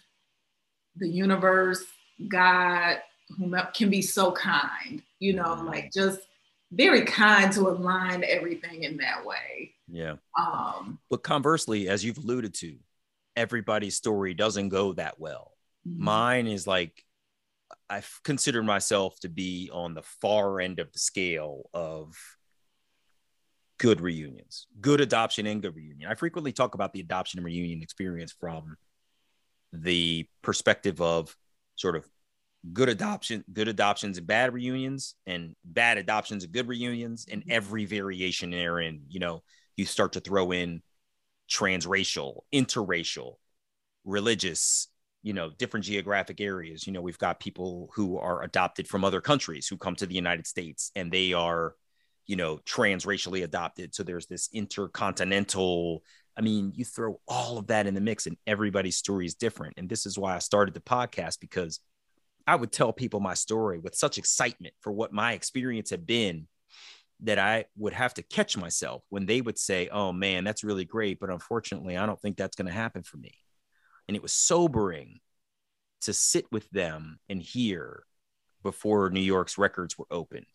[0.96, 1.82] the universe,
[2.28, 2.98] God,
[3.38, 5.66] whomever can be so kind, you know, mm-hmm.
[5.66, 6.20] like just
[6.72, 9.74] very kind to align everything in that way.
[9.88, 10.16] Yeah.
[10.38, 12.76] Um, but conversely, as you've alluded to,
[13.36, 15.52] everybody's story doesn't go that well.
[15.86, 16.04] Mm-hmm.
[16.04, 17.04] Mine is like
[17.88, 22.16] I've considered myself to be on the far end of the scale of
[23.78, 26.10] good reunions, good adoption and good reunion.
[26.10, 28.76] I frequently talk about the adoption and reunion experience from
[29.72, 31.36] the perspective of
[31.76, 32.06] sort of
[32.72, 37.52] good adoption, good adoptions and bad reunions, and bad adoptions and good reunions, and mm-hmm.
[37.52, 39.02] every variation therein.
[39.08, 39.42] You know,
[39.76, 40.82] you start to throw in
[41.50, 43.34] transracial, interracial,
[44.04, 44.88] religious,
[45.22, 46.86] you know, different geographic areas.
[46.86, 50.14] You know, we've got people who are adopted from other countries who come to the
[50.14, 51.74] United States and they are,
[52.26, 53.94] you know, transracially adopted.
[53.94, 56.02] So there's this intercontinental.
[56.36, 59.74] I mean, you throw all of that in the mix and everybody's story is different.
[59.76, 61.80] And this is why I started the podcast because
[62.46, 66.48] I would tell people my story with such excitement for what my experience had been
[67.20, 70.84] that I would have to catch myself when they would say, Oh man, that's really
[70.84, 71.20] great.
[71.20, 73.34] But unfortunately, I don't think that's going to happen for me.
[74.08, 75.20] And it was sobering
[76.02, 78.04] to sit with them and hear
[78.62, 80.46] before New York's records were opened.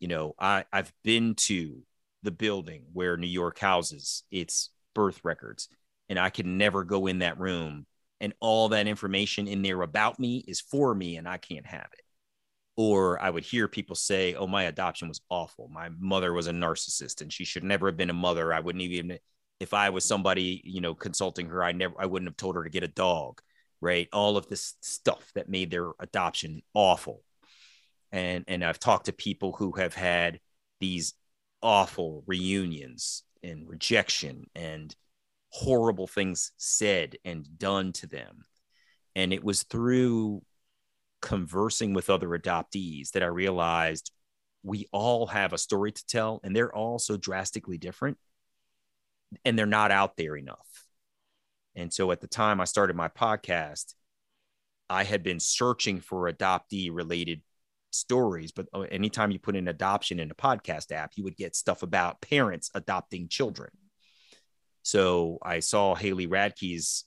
[0.00, 1.82] You know, I, I've been to
[2.22, 5.68] the building where New York houses its birth records,
[6.08, 7.86] and I can never go in that room
[8.20, 11.88] and all that information in there about me is for me and I can't have
[11.92, 12.04] it.
[12.76, 15.68] Or I would hear people say, Oh, my adoption was awful.
[15.68, 18.52] My mother was a narcissist and she should never have been a mother.
[18.52, 19.18] I wouldn't even,
[19.60, 22.64] if I was somebody, you know, consulting her, I never, I wouldn't have told her
[22.64, 23.40] to get a dog,
[23.80, 24.08] right?
[24.12, 27.22] All of this stuff that made their adoption awful.
[28.12, 30.40] And, and I've talked to people who have had
[30.80, 31.14] these
[31.62, 34.94] awful reunions and rejection and
[35.50, 38.44] horrible things said and done to them.
[39.16, 40.42] And it was through
[41.20, 44.12] conversing with other adoptees that I realized
[44.62, 48.18] we all have a story to tell and they're all so drastically different
[49.44, 50.86] and they're not out there enough.
[51.74, 53.94] And so at the time I started my podcast,
[54.90, 57.42] I had been searching for adoptee related
[57.90, 61.54] stories, but uh, anytime you put in adoption in a podcast app, you would get
[61.54, 63.70] stuff about parents adopting children.
[64.88, 67.04] So I saw Haley Radke's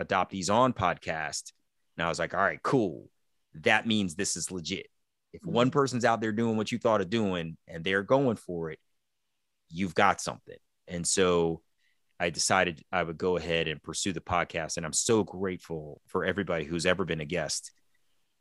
[0.00, 1.52] Adoptees On podcast,
[1.94, 3.10] and I was like, all right, cool.
[3.56, 4.86] That means this is legit.
[5.34, 5.78] If one mm-hmm.
[5.78, 8.78] person's out there doing what you thought of doing and they're going for it,
[9.68, 10.56] you've got something.
[10.88, 11.60] And so
[12.18, 14.78] I decided I would go ahead and pursue the podcast.
[14.78, 17.72] And I'm so grateful for everybody who's ever been a guest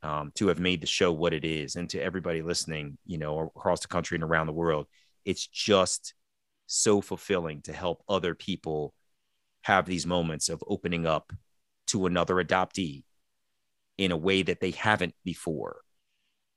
[0.02, 1.76] um, to have made the show what it is.
[1.76, 4.88] And to everybody listening, you know, across the country and around the world,
[5.26, 6.14] it's just
[6.72, 8.93] so fulfilling to help other people
[9.64, 11.34] have these moments of opening up
[11.88, 13.03] to another adoptee
[13.98, 15.81] in a way that they haven't before.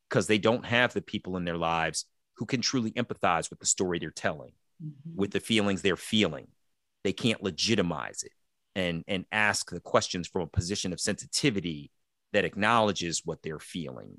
[0.08, 2.04] Because they don't have the people in their lives
[2.36, 5.16] who can truly empathize with the story they're telling mm-hmm.
[5.16, 6.46] with the feelings they're feeling.
[7.02, 8.32] They can't legitimize it
[8.76, 11.90] and and ask the questions from a position of sensitivity
[12.32, 14.18] that acknowledges what they're feeling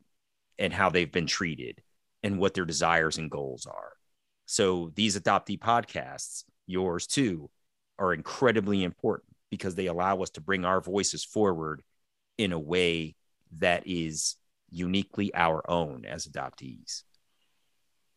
[0.60, 1.82] and how they've been treated
[2.24, 3.94] and what their desires and goals are
[4.46, 7.50] so these adoptee podcasts, yours too,
[7.98, 11.82] are incredibly important because they allow us to bring our voices forward
[12.38, 13.16] in a way
[13.60, 14.36] that is
[14.70, 17.04] uniquely our own as adoptees.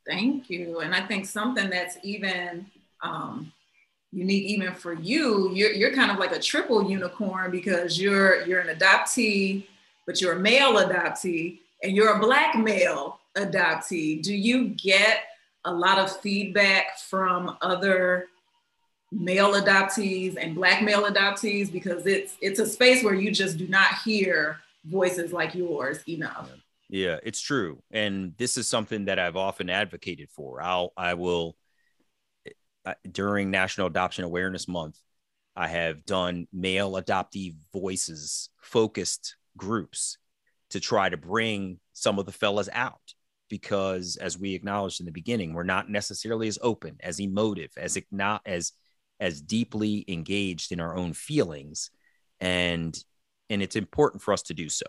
[0.07, 0.81] Thank you.
[0.81, 2.67] And I think something that's even
[3.03, 3.53] um,
[4.11, 8.61] unique even for you, you're, you're kind of like a triple unicorn because you're you're
[8.61, 9.67] an adoptee,
[10.07, 14.23] but you're a male adoptee and you're a black male adoptee.
[14.23, 15.21] Do you get
[15.65, 18.27] a lot of feedback from other
[19.11, 23.67] male adoptees and black male adoptees because it's it's a space where you just do
[23.67, 26.51] not hear voices like yours enough.
[26.91, 27.83] Yeah, it's true.
[27.91, 30.63] And this is something that I've often advocated for.
[30.63, 31.57] I'll I will
[33.11, 34.99] during National Adoption Awareness Month,
[35.57, 40.19] I have done male adoptee voices focused groups
[40.71, 43.15] to try to bring some of the fellas out
[43.49, 47.97] because as we acknowledged in the beginning we're not necessarily as open as emotive as
[47.97, 48.17] mm-hmm.
[48.17, 48.73] not as
[49.21, 51.91] as deeply engaged in our own feelings.
[52.41, 52.97] And
[53.51, 54.87] and it's important for us to do so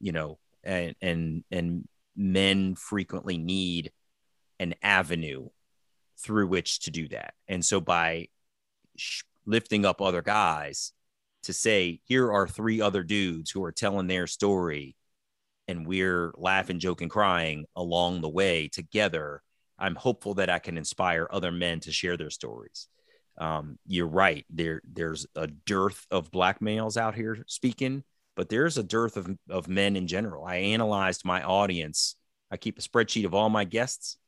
[0.00, 3.90] you know and and and men frequently need
[4.60, 5.48] an avenue
[6.18, 7.34] through which to do that.
[7.48, 8.28] And so by
[8.96, 10.92] sh- lifting up other guys
[11.42, 14.96] to say here are three other dudes who are telling their story
[15.68, 19.42] and we're laughing, joking, crying along the way together,
[19.78, 22.88] I'm hopeful that I can inspire other men to share their stories.
[23.38, 24.44] Um, you're right.
[24.50, 28.04] There, there's a dearth of black males out here speaking,
[28.36, 30.44] but there's a dearth of, of men in general.
[30.44, 32.16] I analyzed my audience.
[32.50, 34.18] I keep a spreadsheet of all my guests.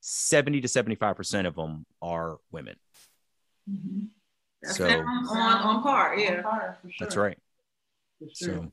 [0.00, 2.76] 70 to 75% of them are women.
[3.70, 4.70] Mm-hmm.
[4.70, 6.16] so on, on par.
[6.16, 6.36] Yeah.
[6.36, 6.92] On par, sure.
[7.00, 7.38] That's right.
[8.34, 8.70] So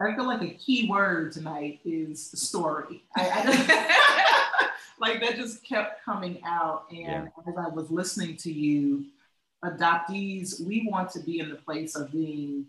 [0.00, 3.02] I feel like a key word tonight is story.
[3.16, 4.70] I, I,
[5.00, 6.84] like that just kept coming out.
[6.90, 7.26] And yeah.
[7.46, 9.06] as I was listening to you,
[9.64, 12.66] adoptees, we want to be in the place of being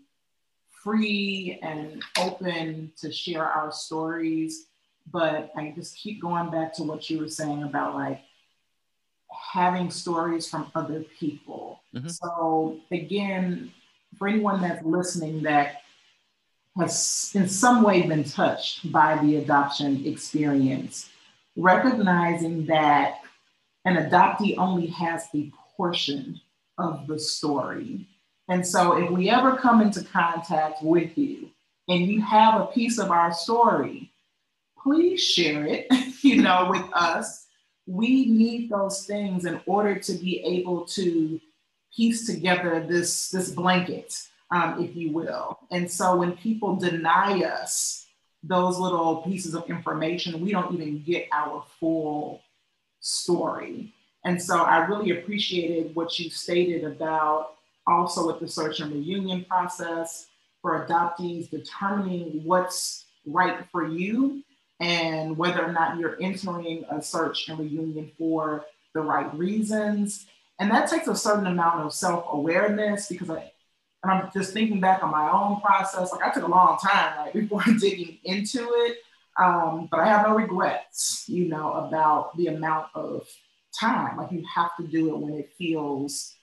[0.82, 4.66] free and open to share our stories.
[5.12, 8.20] But I just keep going back to what you were saying about like
[9.52, 11.80] having stories from other people.
[11.94, 12.08] Mm-hmm.
[12.08, 13.72] So again,
[14.18, 15.82] for anyone that's listening that
[16.78, 21.10] has in some way been touched by the adoption experience,
[21.56, 23.20] recognizing that
[23.84, 26.40] an adoptee only has a portion
[26.78, 28.06] of the story.
[28.48, 31.50] And so if we ever come into contact with you
[31.88, 34.10] and you have a piece of our story,
[34.82, 35.86] please share it,
[36.22, 37.46] you know, with us.
[37.86, 41.40] We need those things in order to be able to
[41.96, 44.14] piece together this, this blanket,
[44.50, 45.58] um, if you will.
[45.70, 48.06] And so when people deny us
[48.42, 52.42] those little pieces of information, we don't even get our full
[53.00, 53.92] story.
[54.24, 57.54] And so I really appreciated what you stated about
[57.86, 60.26] also with the search and reunion process
[60.62, 64.42] for adoptees determining what's right for you
[64.78, 68.64] and whether or not you're entering a search and reunion for
[68.94, 70.26] the right reasons.
[70.58, 73.49] And that takes a certain amount of self awareness because I,
[74.02, 76.12] and I'm just thinking back on my own process.
[76.12, 78.98] Like I took a long time right before digging into it,
[79.38, 83.28] um, but I have no regrets, you know, about the amount of
[83.78, 84.16] time.
[84.16, 86.34] Like you have to do it when it feels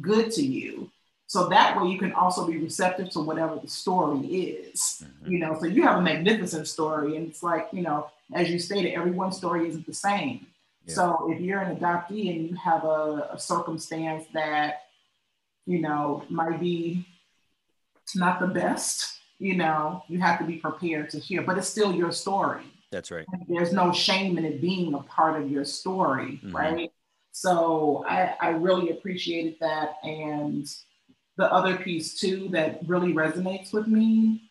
[0.00, 0.90] good to you.
[1.26, 5.32] So that way you can also be receptive to whatever the story is, mm-hmm.
[5.32, 5.58] you know.
[5.58, 9.36] So you have a magnificent story, and it's like, you know, as you stated, everyone's
[9.36, 10.46] story isn't the same.
[10.86, 10.94] Yeah.
[10.94, 14.83] So if you're an adoptee and you have a, a circumstance that,
[15.66, 17.06] you know, might be
[18.14, 21.94] not the best, you know, you have to be prepared to hear, but it's still
[21.94, 22.64] your story.
[22.90, 23.26] That's right.
[23.48, 26.54] There's no shame in it being a part of your story, mm-hmm.
[26.54, 26.92] right?
[27.32, 29.96] So I, I really appreciated that.
[30.04, 30.66] And
[31.36, 34.50] the other piece too that really resonates with me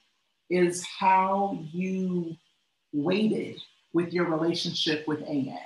[0.49, 2.35] is how you
[2.91, 3.61] waited
[3.94, 5.57] with your relationship with Anne.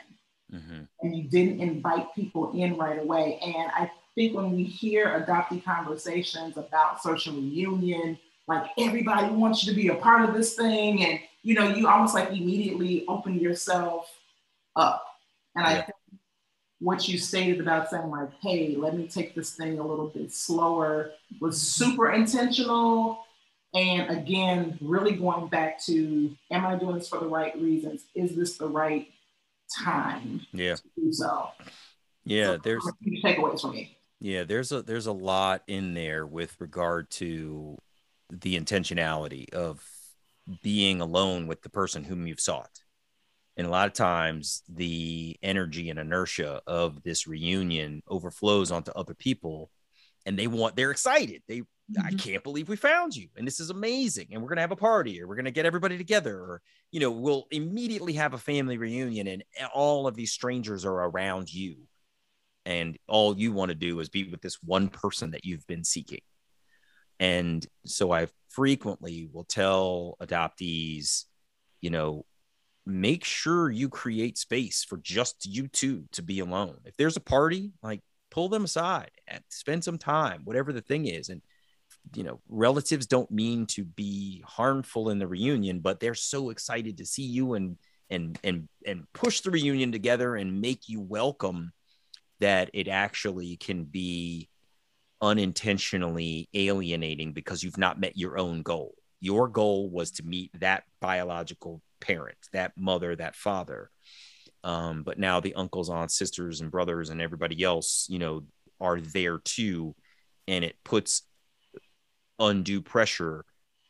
[0.53, 0.84] Mm-hmm.
[1.02, 3.40] And you didn't invite people in right away.
[3.41, 8.18] And I think when we hear adoptee conversations about social reunion,
[8.48, 11.88] like everybody wants you to be a part of this thing, and you know, you
[11.88, 14.11] almost like immediately open yourself
[14.76, 15.06] up.
[15.56, 15.72] And yeah.
[15.72, 15.95] I think
[16.80, 20.34] what you stated about saying like, hey, let me take this thing a little bit
[20.34, 21.85] slower was mm-hmm.
[21.85, 23.23] super intentional.
[23.73, 28.06] And again, really going back to, am I doing this for the right reasons?
[28.15, 29.07] Is this the right
[29.84, 30.41] time?
[30.53, 30.76] Yeah.
[30.76, 31.49] To do so.
[32.23, 32.91] Yeah, so, there's
[33.23, 33.97] takeaways for me.
[34.19, 37.77] Yeah, there's a there's a lot in there with regard to
[38.31, 39.84] the intentionality of
[40.64, 42.81] being alone with the person whom you've sought.
[43.57, 49.15] And a lot of times the energy and inertia of this reunion overflows onto other
[49.15, 49.72] people
[50.26, 51.41] and they want they're excited.
[51.48, 52.06] They mm-hmm.
[52.06, 54.72] I can't believe we found you and this is amazing and we're going to have
[54.72, 56.61] a party or we're going to get everybody together or
[56.91, 61.53] you know we'll immediately have a family reunion and all of these strangers are around
[61.53, 61.88] you
[62.68, 65.84] and all you want to do is be with this one person that you've been
[65.84, 66.19] seeking
[67.19, 71.26] and so I frequently will tell adoptees,
[71.81, 72.26] you know,
[72.85, 76.77] make sure you create space for just you two to be alone.
[76.85, 81.06] If there's a party, like pull them aside and spend some time, whatever the thing
[81.06, 81.30] is.
[81.30, 81.41] And,
[82.15, 86.98] you know, relatives don't mean to be harmful in the reunion, but they're so excited
[86.98, 87.77] to see you and,
[88.10, 91.73] and, and, and push the reunion together and make you welcome
[92.39, 94.49] that it actually can be
[95.22, 98.93] unintentionally alienating because you've not met your own goal.
[99.19, 103.89] Your goal was to meet that biological parent, that mother, that father.
[104.64, 108.43] Um, but now the uncles, aunts, sisters, and brothers, and everybody else, you know,
[108.80, 109.95] are there too.
[110.47, 111.23] And it puts
[112.39, 113.45] undue pressure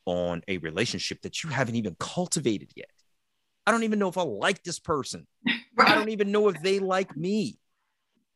[0.06, 2.90] on a relationship that you haven't even cultivated yet.
[3.66, 5.28] I don't even know if I like this person.
[5.80, 7.60] I don't even know if they like me.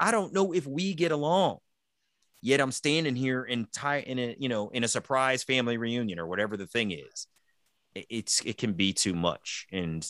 [0.02, 1.60] I don't know if we get along.
[2.42, 6.20] Yet I'm standing here in tie in a you know in a surprise family reunion
[6.20, 7.28] or whatever the thing is.
[7.94, 9.68] It's it can be too much.
[9.72, 10.06] And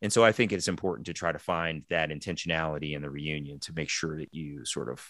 [0.00, 3.60] and so I think it's important to try to find that intentionality in the reunion
[3.60, 5.06] to make sure that you sort of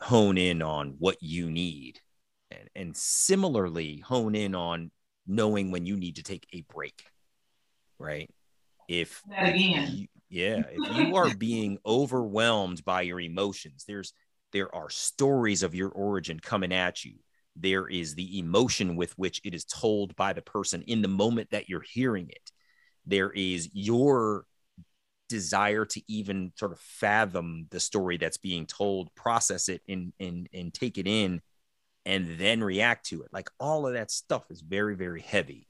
[0.00, 2.00] hone in on what you need.
[2.52, 4.92] And, and similarly hone in on
[5.26, 7.02] knowing when you need to take a break
[7.98, 8.30] right?
[8.88, 14.12] If that you, yeah if you are being overwhelmed by your emotions there's
[14.56, 17.14] there are stories of your origin coming at you.
[17.56, 21.50] There is the emotion with which it is told by the person in the moment
[21.50, 22.50] that you're hearing it.
[23.04, 24.46] There is your
[25.28, 30.48] desire to even sort of fathom the story that's being told, process it and and
[30.54, 31.42] and take it in
[32.04, 33.28] and then react to it.
[33.32, 35.68] Like all of that stuff is very, very heavy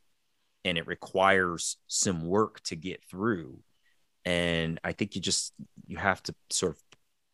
[0.65, 3.59] and it requires some work to get through.
[4.27, 5.55] And I think you just
[5.87, 6.83] you have to sort of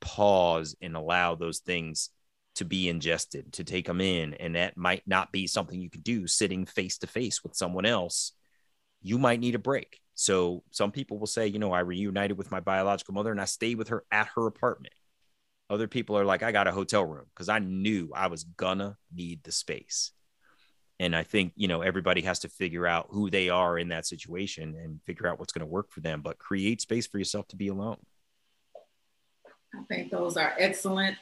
[0.01, 2.11] pause and allow those things
[2.57, 4.35] to be ingested, to take them in.
[4.35, 7.87] And that might not be something you could do sitting face to face with someone
[7.87, 8.33] else.
[9.01, 10.01] You might need a break.
[10.15, 13.47] So some people will say, you know, I reunited with my biological mother and I
[13.47, 14.95] stayed with her at her apartment.
[15.71, 18.99] Other people are like, I got a hotel room because I knew I was gonna
[19.15, 20.13] need the space.
[21.03, 24.07] And I think, you know, everybody has to figure out who they are in that
[24.07, 27.49] situation and figure out what's going to work for them, but create space for yourself
[27.49, 27.97] to be alone.
[29.75, 31.17] I think those are excellent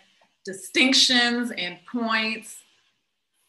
[0.45, 2.59] distinctions and points.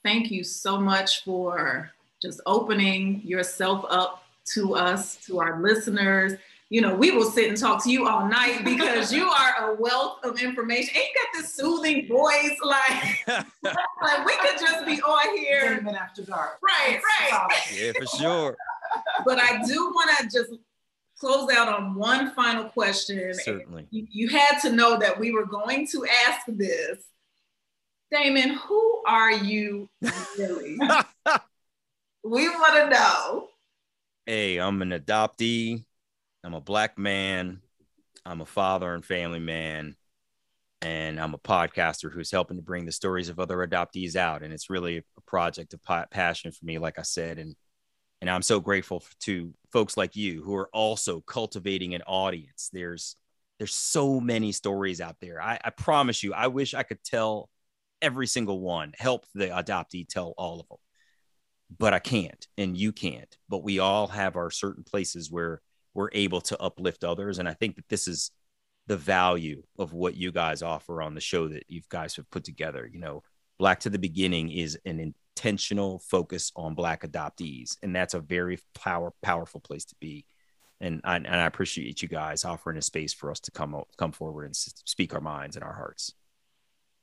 [0.05, 1.91] Thank you so much for
[2.21, 6.35] just opening yourself up to us, to our listeners.
[6.71, 9.75] You know, we will sit and talk to you all night because you are a
[9.75, 10.95] wealth of information.
[10.95, 13.27] And you got this soothing voice, like,
[13.61, 15.77] like we could just be on here.
[15.81, 16.59] Even after dark.
[16.63, 17.49] Right, right.
[17.75, 18.55] Yeah, for sure.
[19.25, 20.53] but I do want to just
[21.19, 23.33] close out on one final question.
[23.33, 23.87] Certainly.
[23.91, 26.99] You, you, had to know that we were going to ask this.
[28.13, 29.89] Damon, who are you
[30.37, 30.77] really?
[32.23, 33.49] we want to know.
[34.25, 35.83] Hey, I'm an adoptee.
[36.43, 37.61] I'm a black man.
[38.25, 39.95] I'm a father and family man.
[40.81, 44.41] And I'm a podcaster who's helping to bring the stories of other adoptees out.
[44.41, 47.37] And it's really a project of passion for me, like I said.
[47.37, 47.55] And
[48.21, 52.69] and I'm so grateful to folks like you who are also cultivating an audience.
[52.71, 53.15] There's
[53.57, 55.41] there's so many stories out there.
[55.41, 57.49] I, I promise you, I wish I could tell
[58.01, 60.79] every single one, help the adoptee tell all of them.
[61.77, 63.37] But I can't, and you can't.
[63.49, 65.61] But we all have our certain places where
[65.93, 67.39] we're able to uplift others.
[67.39, 68.31] And I think that this is
[68.87, 72.43] the value of what you guys offer on the show that you guys have put
[72.43, 72.89] together.
[72.91, 73.23] You know,
[73.59, 78.59] Black to the Beginning is an intentional focus on black adoptees and that's a very
[78.75, 80.25] power powerful place to be.
[80.79, 84.11] And I, and I appreciate you guys offering a space for us to come come
[84.11, 86.13] forward and speak our minds and our hearts.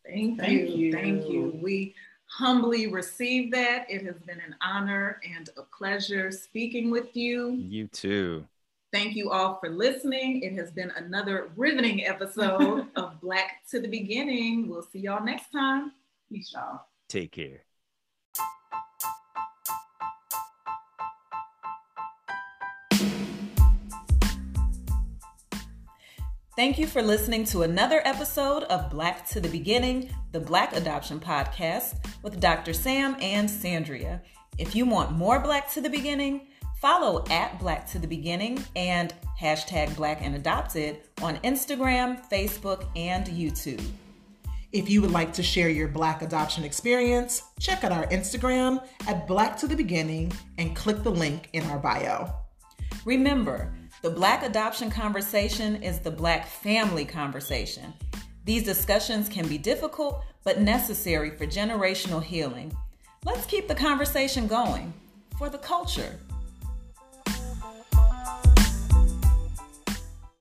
[0.05, 0.77] Thank, thank you.
[0.77, 0.93] you.
[0.93, 1.59] Thank you.
[1.63, 1.95] We
[2.27, 3.87] humbly receive that.
[3.89, 7.53] It has been an honor and a pleasure speaking with you.
[7.53, 8.47] You too
[8.91, 10.43] Thank you all for listening.
[10.43, 14.69] It has been another riveting episode of Black to the Beginning.
[14.69, 15.93] We'll see y'all next time.
[16.31, 16.87] Peace, y'all.
[17.09, 17.65] Take care.
[26.57, 31.21] Thank you for listening to another episode of Black to the Beginning, the Black Adoption
[31.21, 32.73] Podcast with Dr.
[32.73, 34.23] Sam and Sandria.
[34.57, 36.49] If you want more Black to the Beginning,
[36.81, 43.27] follow at Black to the Beginning and hashtag Black and Adopted on Instagram, Facebook, and
[43.27, 43.85] YouTube.
[44.71, 49.27] If you would like to share your Black adoption experience, check out our Instagram at
[49.27, 52.33] Black to the Beginning and click the link in our bio.
[53.05, 53.73] Remember,
[54.03, 57.93] the Black adoption conversation is the Black family conversation.
[58.45, 62.77] These discussions can be difficult, but necessary for generational healing.
[63.25, 64.93] Let's keep the conversation going
[65.39, 66.19] for the culture.